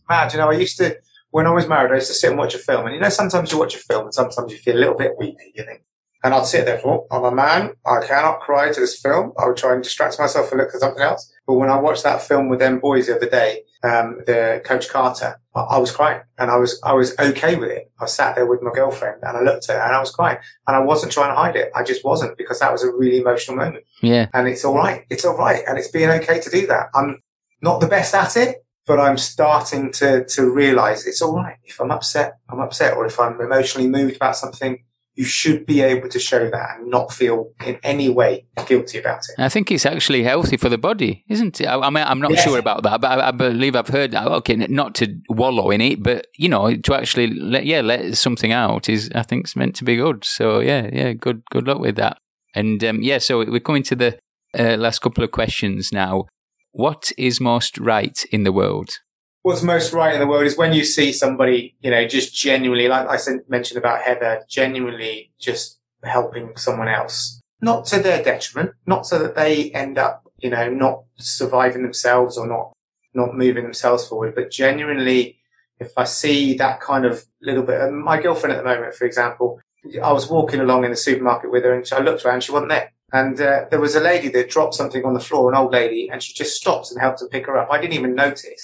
Mad, 0.08 0.32
you 0.32 0.38
know, 0.38 0.50
I 0.50 0.54
used 0.54 0.76
to, 0.78 0.96
when 1.30 1.46
I 1.46 1.50
was 1.50 1.66
married, 1.66 1.92
I 1.92 1.96
used 1.96 2.08
to 2.08 2.14
sit 2.14 2.30
and 2.30 2.38
watch 2.38 2.54
a 2.54 2.58
film. 2.58 2.86
And 2.86 2.94
you 2.94 3.00
know, 3.00 3.08
sometimes 3.08 3.52
you 3.52 3.58
watch 3.58 3.74
a 3.74 3.78
film 3.78 4.04
and 4.04 4.14
sometimes 4.14 4.52
you 4.52 4.58
feel 4.58 4.76
a 4.76 4.78
little 4.78 4.96
bit 4.96 5.12
weepy, 5.18 5.52
you 5.54 5.64
think. 5.64 5.82
And 6.24 6.32
I'd 6.32 6.46
sit 6.46 6.64
there 6.64 6.78
for, 6.78 7.06
I'm 7.10 7.24
a 7.24 7.30
man. 7.30 7.74
I 7.84 8.00
cannot 8.04 8.40
cry 8.40 8.72
to 8.72 8.80
this 8.80 8.98
film. 8.98 9.34
I 9.38 9.46
would 9.46 9.58
try 9.58 9.74
and 9.74 9.82
distract 9.82 10.18
myself 10.18 10.50
and 10.50 10.58
look 10.58 10.74
at 10.74 10.80
something 10.80 11.02
else. 11.02 11.30
But 11.46 11.54
when 11.54 11.68
I 11.68 11.78
watched 11.78 12.02
that 12.04 12.22
film 12.22 12.48
with 12.48 12.60
them 12.60 12.80
boys 12.80 13.08
the 13.08 13.16
other 13.16 13.28
day, 13.28 13.64
um, 13.82 14.20
the 14.26 14.62
Coach 14.64 14.88
Carter, 14.88 15.38
I, 15.54 15.60
I, 15.60 15.78
was 15.78 15.92
crying 15.92 16.22
and 16.38 16.50
I 16.50 16.56
was, 16.56 16.80
I 16.82 16.94
was 16.94 17.14
okay 17.18 17.56
with 17.56 17.70
it. 17.70 17.92
I 18.00 18.06
sat 18.06 18.36
there 18.36 18.46
with 18.46 18.62
my 18.62 18.70
girlfriend 18.72 19.22
and 19.22 19.36
I 19.36 19.42
looked 19.42 19.68
at 19.68 19.76
her 19.76 19.82
and 19.82 19.94
I 19.94 20.00
was 20.00 20.12
crying 20.12 20.38
and 20.66 20.74
I 20.74 20.80
wasn't 20.80 21.12
trying 21.12 21.28
to 21.28 21.36
hide 21.36 21.56
it. 21.56 21.70
I 21.76 21.84
just 21.84 22.02
wasn't 22.06 22.38
because 22.38 22.60
that 22.60 22.72
was 22.72 22.82
a 22.82 22.90
really 22.90 23.18
emotional 23.18 23.58
moment. 23.58 23.84
Yeah. 24.00 24.28
And 24.32 24.48
it's 24.48 24.64
all 24.64 24.74
right. 24.74 25.04
It's 25.10 25.26
all 25.26 25.36
right. 25.36 25.62
And 25.68 25.76
it's 25.76 25.88
being 25.88 26.08
okay 26.08 26.40
to 26.40 26.48
do 26.48 26.66
that. 26.68 26.86
I'm 26.94 27.22
not 27.60 27.82
the 27.82 27.86
best 27.86 28.14
at 28.14 28.34
it, 28.38 28.64
but 28.86 28.98
I'm 28.98 29.18
starting 29.18 29.92
to, 29.92 30.24
to 30.24 30.50
realize 30.50 31.06
it's 31.06 31.20
all 31.20 31.34
right. 31.34 31.58
If 31.64 31.82
I'm 31.82 31.90
upset, 31.90 32.38
I'm 32.48 32.60
upset. 32.60 32.96
Or 32.96 33.04
if 33.04 33.20
I'm 33.20 33.38
emotionally 33.42 33.88
moved 33.88 34.16
about 34.16 34.36
something, 34.36 34.82
you 35.14 35.24
should 35.24 35.64
be 35.64 35.80
able 35.80 36.08
to 36.08 36.18
show 36.18 36.50
that 36.50 36.78
and 36.78 36.90
not 36.90 37.12
feel 37.12 37.50
in 37.64 37.78
any 37.82 38.08
way 38.08 38.46
guilty 38.66 38.98
about 38.98 39.20
it. 39.28 39.40
I 39.40 39.48
think 39.48 39.70
it's 39.70 39.86
actually 39.86 40.24
healthy 40.24 40.56
for 40.56 40.68
the 40.68 40.78
body, 40.78 41.24
isn't 41.28 41.60
it? 41.60 41.66
I, 41.66 41.78
I 41.78 41.90
mean, 41.90 42.04
I'm 42.04 42.20
not 42.20 42.32
yes. 42.32 42.42
sure 42.44 42.58
about 42.58 42.82
that, 42.82 43.00
but 43.00 43.18
I, 43.18 43.28
I, 43.28 43.30
believe 43.30 43.76
I've 43.76 43.88
heard 43.88 44.10
that. 44.10 44.26
Okay, 44.26 44.56
not 44.56 44.94
to 44.96 45.16
wallow 45.28 45.70
in 45.70 45.80
it, 45.80 46.02
but 46.02 46.26
you 46.36 46.48
know, 46.48 46.74
to 46.74 46.94
actually 46.94 47.28
let 47.28 47.64
yeah 47.64 47.80
let 47.80 48.16
something 48.16 48.52
out 48.52 48.88
is 48.88 49.10
I 49.14 49.22
think 49.22 49.44
it's 49.44 49.56
meant 49.56 49.76
to 49.76 49.84
be 49.84 49.96
good. 49.96 50.24
So 50.24 50.60
yeah, 50.60 50.88
yeah, 50.92 51.12
good 51.12 51.42
good 51.50 51.66
luck 51.66 51.78
with 51.78 51.96
that. 51.96 52.18
And 52.54 52.82
um, 52.84 53.02
yeah, 53.02 53.18
so 53.18 53.38
we're 53.38 53.60
coming 53.60 53.82
to 53.84 53.96
the 53.96 54.18
uh, 54.58 54.76
last 54.76 55.00
couple 55.00 55.24
of 55.24 55.30
questions 55.30 55.92
now. 55.92 56.26
What 56.72 57.12
is 57.16 57.40
most 57.40 57.78
right 57.78 58.24
in 58.32 58.42
the 58.42 58.52
world? 58.52 58.98
What's 59.44 59.62
most 59.62 59.92
right 59.92 60.14
in 60.14 60.20
the 60.20 60.26
world 60.26 60.46
is 60.46 60.56
when 60.56 60.72
you 60.72 60.84
see 60.84 61.12
somebody, 61.12 61.76
you 61.82 61.90
know, 61.90 62.08
just 62.08 62.34
genuinely, 62.34 62.88
like 62.88 63.06
I 63.06 63.18
mentioned 63.46 63.76
about 63.76 64.00
Heather, 64.00 64.42
genuinely 64.48 65.32
just 65.38 65.78
helping 66.02 66.56
someone 66.56 66.88
else, 66.88 67.42
not 67.60 67.84
to 67.86 67.98
their 67.98 68.24
detriment, 68.24 68.72
not 68.86 69.06
so 69.06 69.18
that 69.18 69.36
they 69.36 69.70
end 69.72 69.98
up, 69.98 70.26
you 70.38 70.48
know, 70.48 70.70
not 70.70 71.04
surviving 71.16 71.82
themselves 71.82 72.38
or 72.38 72.46
not, 72.46 72.72
not 73.12 73.36
moving 73.36 73.64
themselves 73.64 74.08
forward, 74.08 74.34
but 74.34 74.50
genuinely, 74.50 75.36
if 75.78 75.92
I 75.98 76.04
see 76.04 76.54
that 76.54 76.80
kind 76.80 77.04
of 77.04 77.26
little 77.42 77.64
bit, 77.64 77.92
my 77.92 78.22
girlfriend 78.22 78.56
at 78.56 78.64
the 78.64 78.68
moment, 78.68 78.94
for 78.94 79.04
example, 79.04 79.60
I 80.02 80.12
was 80.12 80.30
walking 80.30 80.60
along 80.60 80.84
in 80.84 80.90
the 80.90 80.96
supermarket 80.96 81.50
with 81.50 81.64
her 81.64 81.74
and 81.74 81.86
I 81.92 82.00
looked 82.00 82.24
around, 82.24 82.44
she 82.44 82.52
wasn't 82.52 82.70
there. 82.70 82.90
And 83.12 83.38
uh, 83.38 83.66
there 83.70 83.80
was 83.80 83.94
a 83.94 84.00
lady 84.00 84.28
that 84.30 84.48
dropped 84.48 84.72
something 84.72 85.04
on 85.04 85.12
the 85.12 85.20
floor, 85.20 85.52
an 85.52 85.56
old 85.56 85.72
lady, 85.72 86.08
and 86.10 86.22
she 86.22 86.32
just 86.32 86.56
stopped 86.56 86.90
and 86.90 86.98
helped 86.98 87.18
to 87.18 87.26
pick 87.26 87.44
her 87.44 87.58
up. 87.58 87.68
I 87.70 87.78
didn't 87.78 87.92
even 87.92 88.14
notice. 88.14 88.62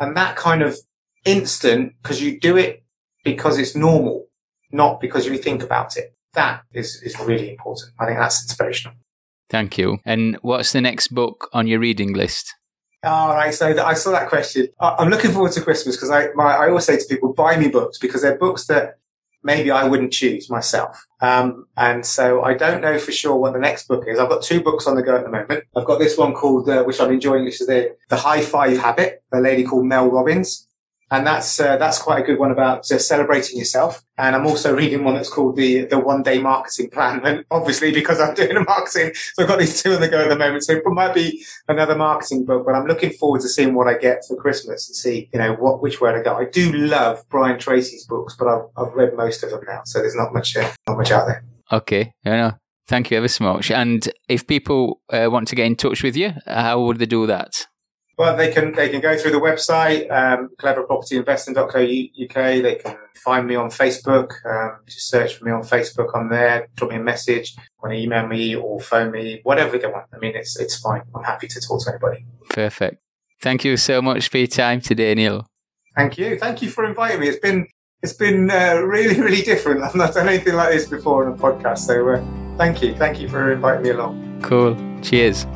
And 0.00 0.16
that 0.16 0.36
kind 0.36 0.62
of 0.62 0.78
instant, 1.24 1.94
because 2.02 2.22
you 2.22 2.38
do 2.38 2.56
it 2.56 2.84
because 3.24 3.58
it's 3.58 3.74
normal, 3.74 4.28
not 4.70 5.00
because 5.00 5.26
you 5.26 5.36
think 5.38 5.62
about 5.62 5.96
it. 5.96 6.14
That 6.34 6.62
is, 6.72 7.02
is 7.02 7.18
really 7.20 7.50
important. 7.50 7.92
I 7.98 8.06
think 8.06 8.18
that's 8.18 8.42
inspirational. 8.42 8.96
Thank 9.50 9.78
you. 9.78 9.98
And 10.04 10.36
what's 10.42 10.72
the 10.72 10.80
next 10.80 11.08
book 11.08 11.48
on 11.52 11.66
your 11.66 11.80
reading 11.80 12.12
list? 12.12 12.54
All 13.02 13.34
right. 13.34 13.54
So 13.54 13.82
I 13.82 13.94
saw 13.94 14.10
that 14.10 14.28
question. 14.28 14.68
I'm 14.80 15.08
looking 15.08 15.30
forward 15.30 15.52
to 15.52 15.60
Christmas 15.60 15.96
because 15.96 16.10
I, 16.10 16.28
my, 16.34 16.54
I 16.54 16.68
always 16.68 16.84
say 16.84 16.98
to 16.98 17.04
people, 17.08 17.32
buy 17.32 17.56
me 17.56 17.68
books 17.68 17.98
because 17.98 18.22
they're 18.22 18.36
books 18.36 18.66
that 18.66 18.97
maybe 19.42 19.70
I 19.70 19.84
wouldn't 19.84 20.12
choose 20.12 20.50
myself. 20.50 21.06
Um, 21.20 21.66
and 21.76 22.04
so 22.04 22.42
I 22.42 22.54
don't 22.54 22.80
know 22.80 22.98
for 22.98 23.12
sure 23.12 23.36
what 23.36 23.52
the 23.52 23.58
next 23.58 23.88
book 23.88 24.04
is. 24.06 24.18
I've 24.18 24.28
got 24.28 24.42
two 24.42 24.60
books 24.60 24.86
on 24.86 24.94
the 24.94 25.02
go 25.02 25.16
at 25.16 25.24
the 25.24 25.30
moment. 25.30 25.64
I've 25.76 25.84
got 25.84 25.98
this 25.98 26.16
one 26.16 26.34
called, 26.34 26.68
uh, 26.68 26.84
which 26.84 27.00
I'm 27.00 27.12
enjoying, 27.12 27.44
which 27.44 27.60
is 27.60 27.66
the, 27.66 27.96
the 28.08 28.16
High 28.16 28.40
Five 28.40 28.78
Habit, 28.78 29.22
a 29.32 29.40
lady 29.40 29.64
called 29.64 29.86
Mel 29.86 30.10
Robbins 30.10 30.67
and 31.10 31.26
that's 31.26 31.58
uh, 31.58 31.76
that's 31.76 32.00
quite 32.00 32.22
a 32.22 32.26
good 32.26 32.38
one 32.38 32.50
about 32.50 32.90
uh, 32.90 32.98
celebrating 32.98 33.58
yourself. 33.58 34.02
And 34.18 34.34
I'm 34.34 34.46
also 34.46 34.74
reading 34.74 35.04
one 35.04 35.14
that's 35.14 35.30
called 35.30 35.56
the 35.56 35.84
the 35.84 35.98
one 35.98 36.22
day 36.22 36.40
marketing 36.40 36.90
plan. 36.90 37.20
And 37.28 37.44
obviously, 37.50 37.92
because 37.92 38.20
I'm 38.20 38.34
doing 38.34 38.56
a 38.56 38.64
marketing, 38.64 39.12
so 39.14 39.42
I've 39.42 39.48
got 39.48 39.58
these 39.58 39.82
two 39.82 39.92
on 39.92 40.00
the 40.00 40.08
go 40.08 40.22
at 40.22 40.28
the 40.28 40.36
moment. 40.36 40.64
So 40.64 40.74
it 40.74 40.82
might 40.86 41.14
be 41.14 41.44
another 41.68 41.96
marketing 41.96 42.44
book, 42.44 42.64
but 42.64 42.74
I'm 42.74 42.86
looking 42.86 43.10
forward 43.10 43.40
to 43.42 43.48
seeing 43.48 43.74
what 43.74 43.88
I 43.88 43.96
get 43.96 44.24
for 44.26 44.36
Christmas 44.36 44.88
and 44.88 44.96
see 44.96 45.28
you 45.32 45.38
know 45.38 45.54
what 45.54 45.82
which 45.82 46.00
way 46.00 46.12
to 46.12 46.22
go. 46.22 46.34
I 46.36 46.44
do 46.44 46.72
love 46.72 47.24
Brian 47.28 47.58
Tracy's 47.58 48.06
books, 48.06 48.36
but 48.38 48.48
I've 48.48 48.66
I've 48.76 48.94
read 48.94 49.14
most 49.14 49.42
of 49.42 49.50
them 49.50 49.60
now, 49.66 49.82
so 49.84 50.00
there's 50.00 50.16
not 50.16 50.32
much 50.32 50.56
uh, 50.56 50.70
not 50.86 50.98
much 50.98 51.10
out 51.10 51.26
there. 51.26 51.42
Okay, 51.72 52.12
yeah. 52.24 52.52
Thank 52.86 53.10
you 53.10 53.18
ever 53.18 53.28
so 53.28 53.44
much. 53.44 53.70
And 53.70 54.08
if 54.30 54.46
people 54.46 55.02
uh, 55.12 55.28
want 55.30 55.48
to 55.48 55.54
get 55.54 55.66
in 55.66 55.76
touch 55.76 56.02
with 56.02 56.16
you, 56.16 56.32
how 56.46 56.80
would 56.80 56.98
they 56.98 57.04
do 57.04 57.26
that? 57.26 57.66
Well, 58.18 58.36
they 58.36 58.50
can 58.50 58.72
they 58.72 58.88
can 58.88 59.00
go 59.00 59.16
through 59.16 59.30
the 59.30 59.38
website, 59.38 60.10
um, 60.10 60.50
cleverpropertyinvesting.co.uk. 60.60 62.34
They 62.34 62.74
can 62.74 62.96
find 63.14 63.46
me 63.46 63.54
on 63.54 63.70
Facebook. 63.70 64.32
Um, 64.44 64.80
just 64.86 65.08
search 65.08 65.36
for 65.36 65.44
me 65.44 65.52
on 65.52 65.62
Facebook. 65.62 66.08
I'm 66.16 66.28
there. 66.28 66.66
Drop 66.74 66.90
me 66.90 66.96
a 66.96 67.00
message. 67.00 67.54
Want 67.80 67.94
to 67.94 68.00
email 68.00 68.26
me 68.26 68.56
or 68.56 68.80
phone 68.80 69.12
me, 69.12 69.40
whatever 69.44 69.78
they 69.78 69.86
want. 69.86 70.06
I 70.12 70.18
mean, 70.18 70.34
it's 70.34 70.58
it's 70.58 70.76
fine. 70.80 71.02
I'm 71.14 71.22
happy 71.22 71.46
to 71.46 71.60
talk 71.60 71.84
to 71.84 71.90
anybody. 71.90 72.26
Perfect. 72.50 73.00
Thank 73.40 73.64
you 73.64 73.76
so 73.76 74.02
much 74.02 74.28
for 74.28 74.38
your 74.38 74.48
time 74.48 74.80
today, 74.80 75.14
Neil. 75.14 75.46
Thank 75.96 76.18
you. 76.18 76.36
Thank 76.40 76.60
you 76.60 76.70
for 76.70 76.84
inviting 76.84 77.20
me. 77.20 77.28
It's 77.28 77.38
been 77.38 77.68
it's 78.02 78.14
been 78.14 78.50
uh, 78.50 78.80
really 78.84 79.20
really 79.26 79.42
different. 79.42 79.84
I've 79.84 79.94
not 79.94 80.14
done 80.14 80.28
anything 80.28 80.54
like 80.54 80.72
this 80.72 80.88
before 80.88 81.24
on 81.24 81.34
a 81.34 81.36
podcast. 81.36 81.78
So 81.78 82.08
uh, 82.08 82.24
thank 82.56 82.82
you. 82.82 82.96
Thank 82.96 83.20
you 83.20 83.28
for 83.28 83.52
inviting 83.52 83.84
me 83.84 83.90
along. 83.90 84.40
Cool. 84.42 84.76
Cheers. 85.02 85.46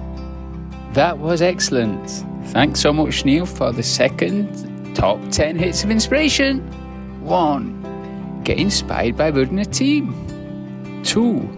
That 0.92 1.18
was 1.18 1.42
excellent. 1.42 2.24
Thanks 2.46 2.80
so 2.80 2.92
much, 2.92 3.24
Neil, 3.24 3.46
for 3.46 3.72
the 3.72 3.82
second 3.82 4.94
top 4.94 5.18
10 5.30 5.56
hits 5.56 5.84
of 5.84 5.90
inspiration. 5.90 6.60
1. 7.22 8.42
Get 8.44 8.58
inspired 8.58 9.16
by 9.16 9.30
building 9.30 9.60
a 9.60 9.64
team. 9.64 11.02
2. 11.04 11.48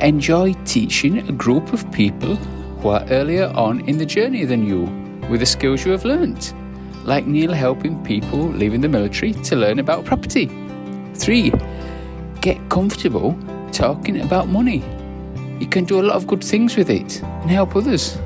Enjoy 0.00 0.52
teaching 0.64 1.28
a 1.28 1.32
group 1.32 1.72
of 1.72 1.90
people 1.92 2.36
who 2.36 2.88
are 2.88 3.04
earlier 3.10 3.52
on 3.54 3.80
in 3.88 3.98
the 3.98 4.06
journey 4.06 4.44
than 4.44 4.66
you 4.66 4.82
with 5.28 5.40
the 5.40 5.46
skills 5.46 5.84
you 5.84 5.92
have 5.92 6.04
learnt, 6.04 6.54
like 7.04 7.26
Neil 7.26 7.52
helping 7.52 8.02
people 8.04 8.38
leaving 8.38 8.80
the 8.80 8.88
military 8.88 9.32
to 9.32 9.56
learn 9.56 9.78
about 9.78 10.04
property. 10.04 10.46
3. 11.14 11.52
Get 12.40 12.68
comfortable 12.68 13.36
talking 13.72 14.20
about 14.20 14.48
money. 14.48 14.84
You 15.58 15.66
can 15.66 15.84
do 15.84 16.00
a 16.00 16.02
lot 16.02 16.16
of 16.16 16.26
good 16.26 16.44
things 16.44 16.76
with 16.76 16.90
it 16.90 17.22
and 17.22 17.50
help 17.50 17.74
others. 17.74 18.18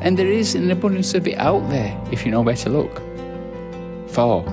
And 0.00 0.18
there 0.18 0.26
is 0.26 0.54
an 0.54 0.70
abundance 0.70 1.14
of 1.14 1.26
it 1.26 1.38
out 1.38 1.68
there 1.68 1.98
if 2.10 2.24
you 2.24 2.32
know 2.32 2.40
where 2.40 2.56
to 2.56 2.70
look. 2.70 3.02
4. 4.08 4.44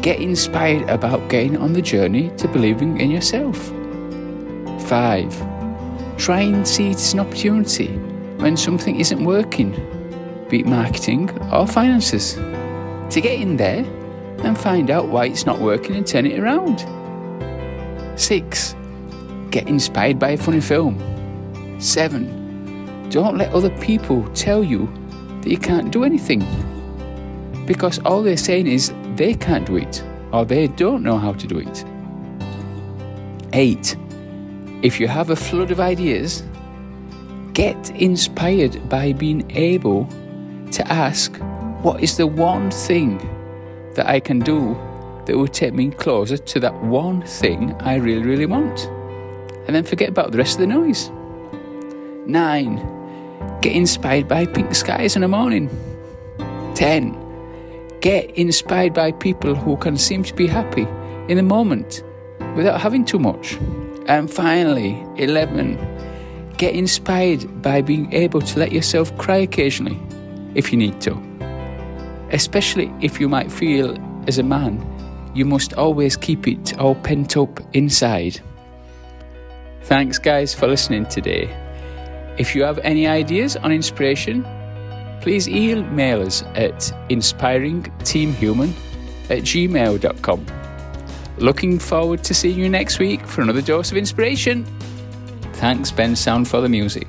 Get 0.00 0.20
inspired 0.20 0.88
about 0.88 1.28
getting 1.28 1.56
on 1.56 1.72
the 1.72 1.82
journey 1.82 2.30
to 2.36 2.46
believing 2.48 3.00
in 3.00 3.10
yourself. 3.10 3.56
5. 4.86 6.16
Try 6.16 6.42
and 6.42 6.66
see 6.66 6.90
it 6.90 6.96
as 6.96 7.12
an 7.12 7.20
opportunity 7.20 7.88
when 8.36 8.56
something 8.56 9.00
isn't 9.00 9.24
working, 9.24 9.72
be 10.48 10.60
it 10.60 10.66
marketing 10.66 11.30
or 11.52 11.66
finances, 11.66 12.34
to 12.34 13.20
get 13.20 13.40
in 13.40 13.56
there 13.56 13.84
and 14.44 14.58
find 14.58 14.90
out 14.90 15.08
why 15.08 15.26
it's 15.26 15.46
not 15.46 15.58
working 15.60 15.96
and 15.96 16.06
turn 16.06 16.26
it 16.26 16.38
around. 16.38 16.84
6. 18.18 18.76
Get 19.50 19.68
inspired 19.68 20.18
by 20.18 20.30
a 20.30 20.36
funny 20.36 20.60
film. 20.60 21.00
7. 21.80 22.43
Don't 23.10 23.38
let 23.38 23.52
other 23.52 23.70
people 23.80 24.28
tell 24.34 24.64
you 24.64 24.88
that 25.42 25.50
you 25.50 25.58
can't 25.58 25.90
do 25.90 26.04
anything. 26.04 26.44
Because 27.66 27.98
all 28.00 28.22
they're 28.22 28.36
saying 28.36 28.66
is 28.66 28.92
they 29.16 29.34
can't 29.34 29.66
do 29.66 29.76
it 29.76 30.02
or 30.32 30.44
they 30.44 30.66
don't 30.66 31.02
know 31.02 31.18
how 31.18 31.32
to 31.32 31.46
do 31.46 31.58
it. 31.58 31.84
8. 33.52 33.96
If 34.82 34.98
you 34.98 35.06
have 35.06 35.30
a 35.30 35.36
flood 35.36 35.70
of 35.70 35.80
ideas, 35.80 36.42
get 37.52 37.90
inspired 37.90 38.88
by 38.88 39.12
being 39.12 39.48
able 39.52 40.06
to 40.72 40.86
ask, 40.88 41.36
What 41.82 42.02
is 42.02 42.16
the 42.16 42.26
one 42.26 42.70
thing 42.70 43.18
that 43.94 44.06
I 44.06 44.18
can 44.18 44.40
do 44.40 44.76
that 45.26 45.36
will 45.36 45.48
take 45.48 45.72
me 45.72 45.90
closer 45.90 46.36
to 46.36 46.60
that 46.60 46.74
one 46.82 47.22
thing 47.22 47.72
I 47.80 47.94
really, 47.94 48.22
really 48.22 48.46
want? 48.46 48.86
And 49.66 49.74
then 49.74 49.84
forget 49.84 50.08
about 50.08 50.32
the 50.32 50.38
rest 50.38 50.54
of 50.54 50.60
the 50.60 50.66
noise. 50.66 51.10
9. 52.26 52.93
Get 53.60 53.72
inspired 53.72 54.28
by 54.28 54.46
pink 54.46 54.74
skies 54.74 55.16
in 55.16 55.22
the 55.22 55.28
morning. 55.28 55.68
10. 56.74 57.20
Get 58.00 58.30
inspired 58.32 58.92
by 58.92 59.12
people 59.12 59.54
who 59.54 59.76
can 59.76 59.96
seem 59.96 60.22
to 60.24 60.34
be 60.34 60.46
happy 60.46 60.86
in 61.28 61.36
the 61.36 61.42
moment 61.42 62.02
without 62.54 62.80
having 62.80 63.04
too 63.04 63.18
much. 63.18 63.54
And 64.06 64.30
finally, 64.30 65.02
11. 65.16 65.78
Get 66.58 66.74
inspired 66.74 67.62
by 67.62 67.80
being 67.80 68.12
able 68.12 68.40
to 68.42 68.58
let 68.58 68.72
yourself 68.72 69.16
cry 69.16 69.38
occasionally 69.38 69.98
if 70.54 70.70
you 70.70 70.78
need 70.78 71.00
to. 71.00 71.18
Especially 72.30 72.92
if 73.00 73.20
you 73.20 73.28
might 73.28 73.50
feel, 73.50 73.96
as 74.26 74.38
a 74.38 74.42
man, 74.42 74.84
you 75.34 75.44
must 75.44 75.72
always 75.74 76.16
keep 76.16 76.46
it 76.46 76.78
all 76.78 76.94
pent 76.94 77.36
up 77.36 77.60
inside. 77.74 78.40
Thanks, 79.82 80.18
guys, 80.18 80.54
for 80.54 80.66
listening 80.66 81.06
today. 81.06 81.48
If 82.36 82.54
you 82.54 82.62
have 82.64 82.78
any 82.78 83.06
ideas 83.06 83.56
on 83.56 83.70
inspiration, 83.70 84.44
please 85.22 85.48
email 85.48 86.20
us 86.20 86.42
at 86.54 86.78
inspiringteamhuman 87.08 88.72
at 89.30 89.38
gmail.com. 89.38 90.46
Looking 91.38 91.78
forward 91.78 92.22
to 92.24 92.34
seeing 92.34 92.58
you 92.58 92.68
next 92.68 92.98
week 92.98 93.24
for 93.26 93.42
another 93.42 93.62
dose 93.62 93.90
of 93.90 93.96
inspiration. 93.96 94.64
Thanks, 95.54 95.90
Bensound, 95.90 96.46
for 96.46 96.60
the 96.60 96.68
music. 96.68 97.08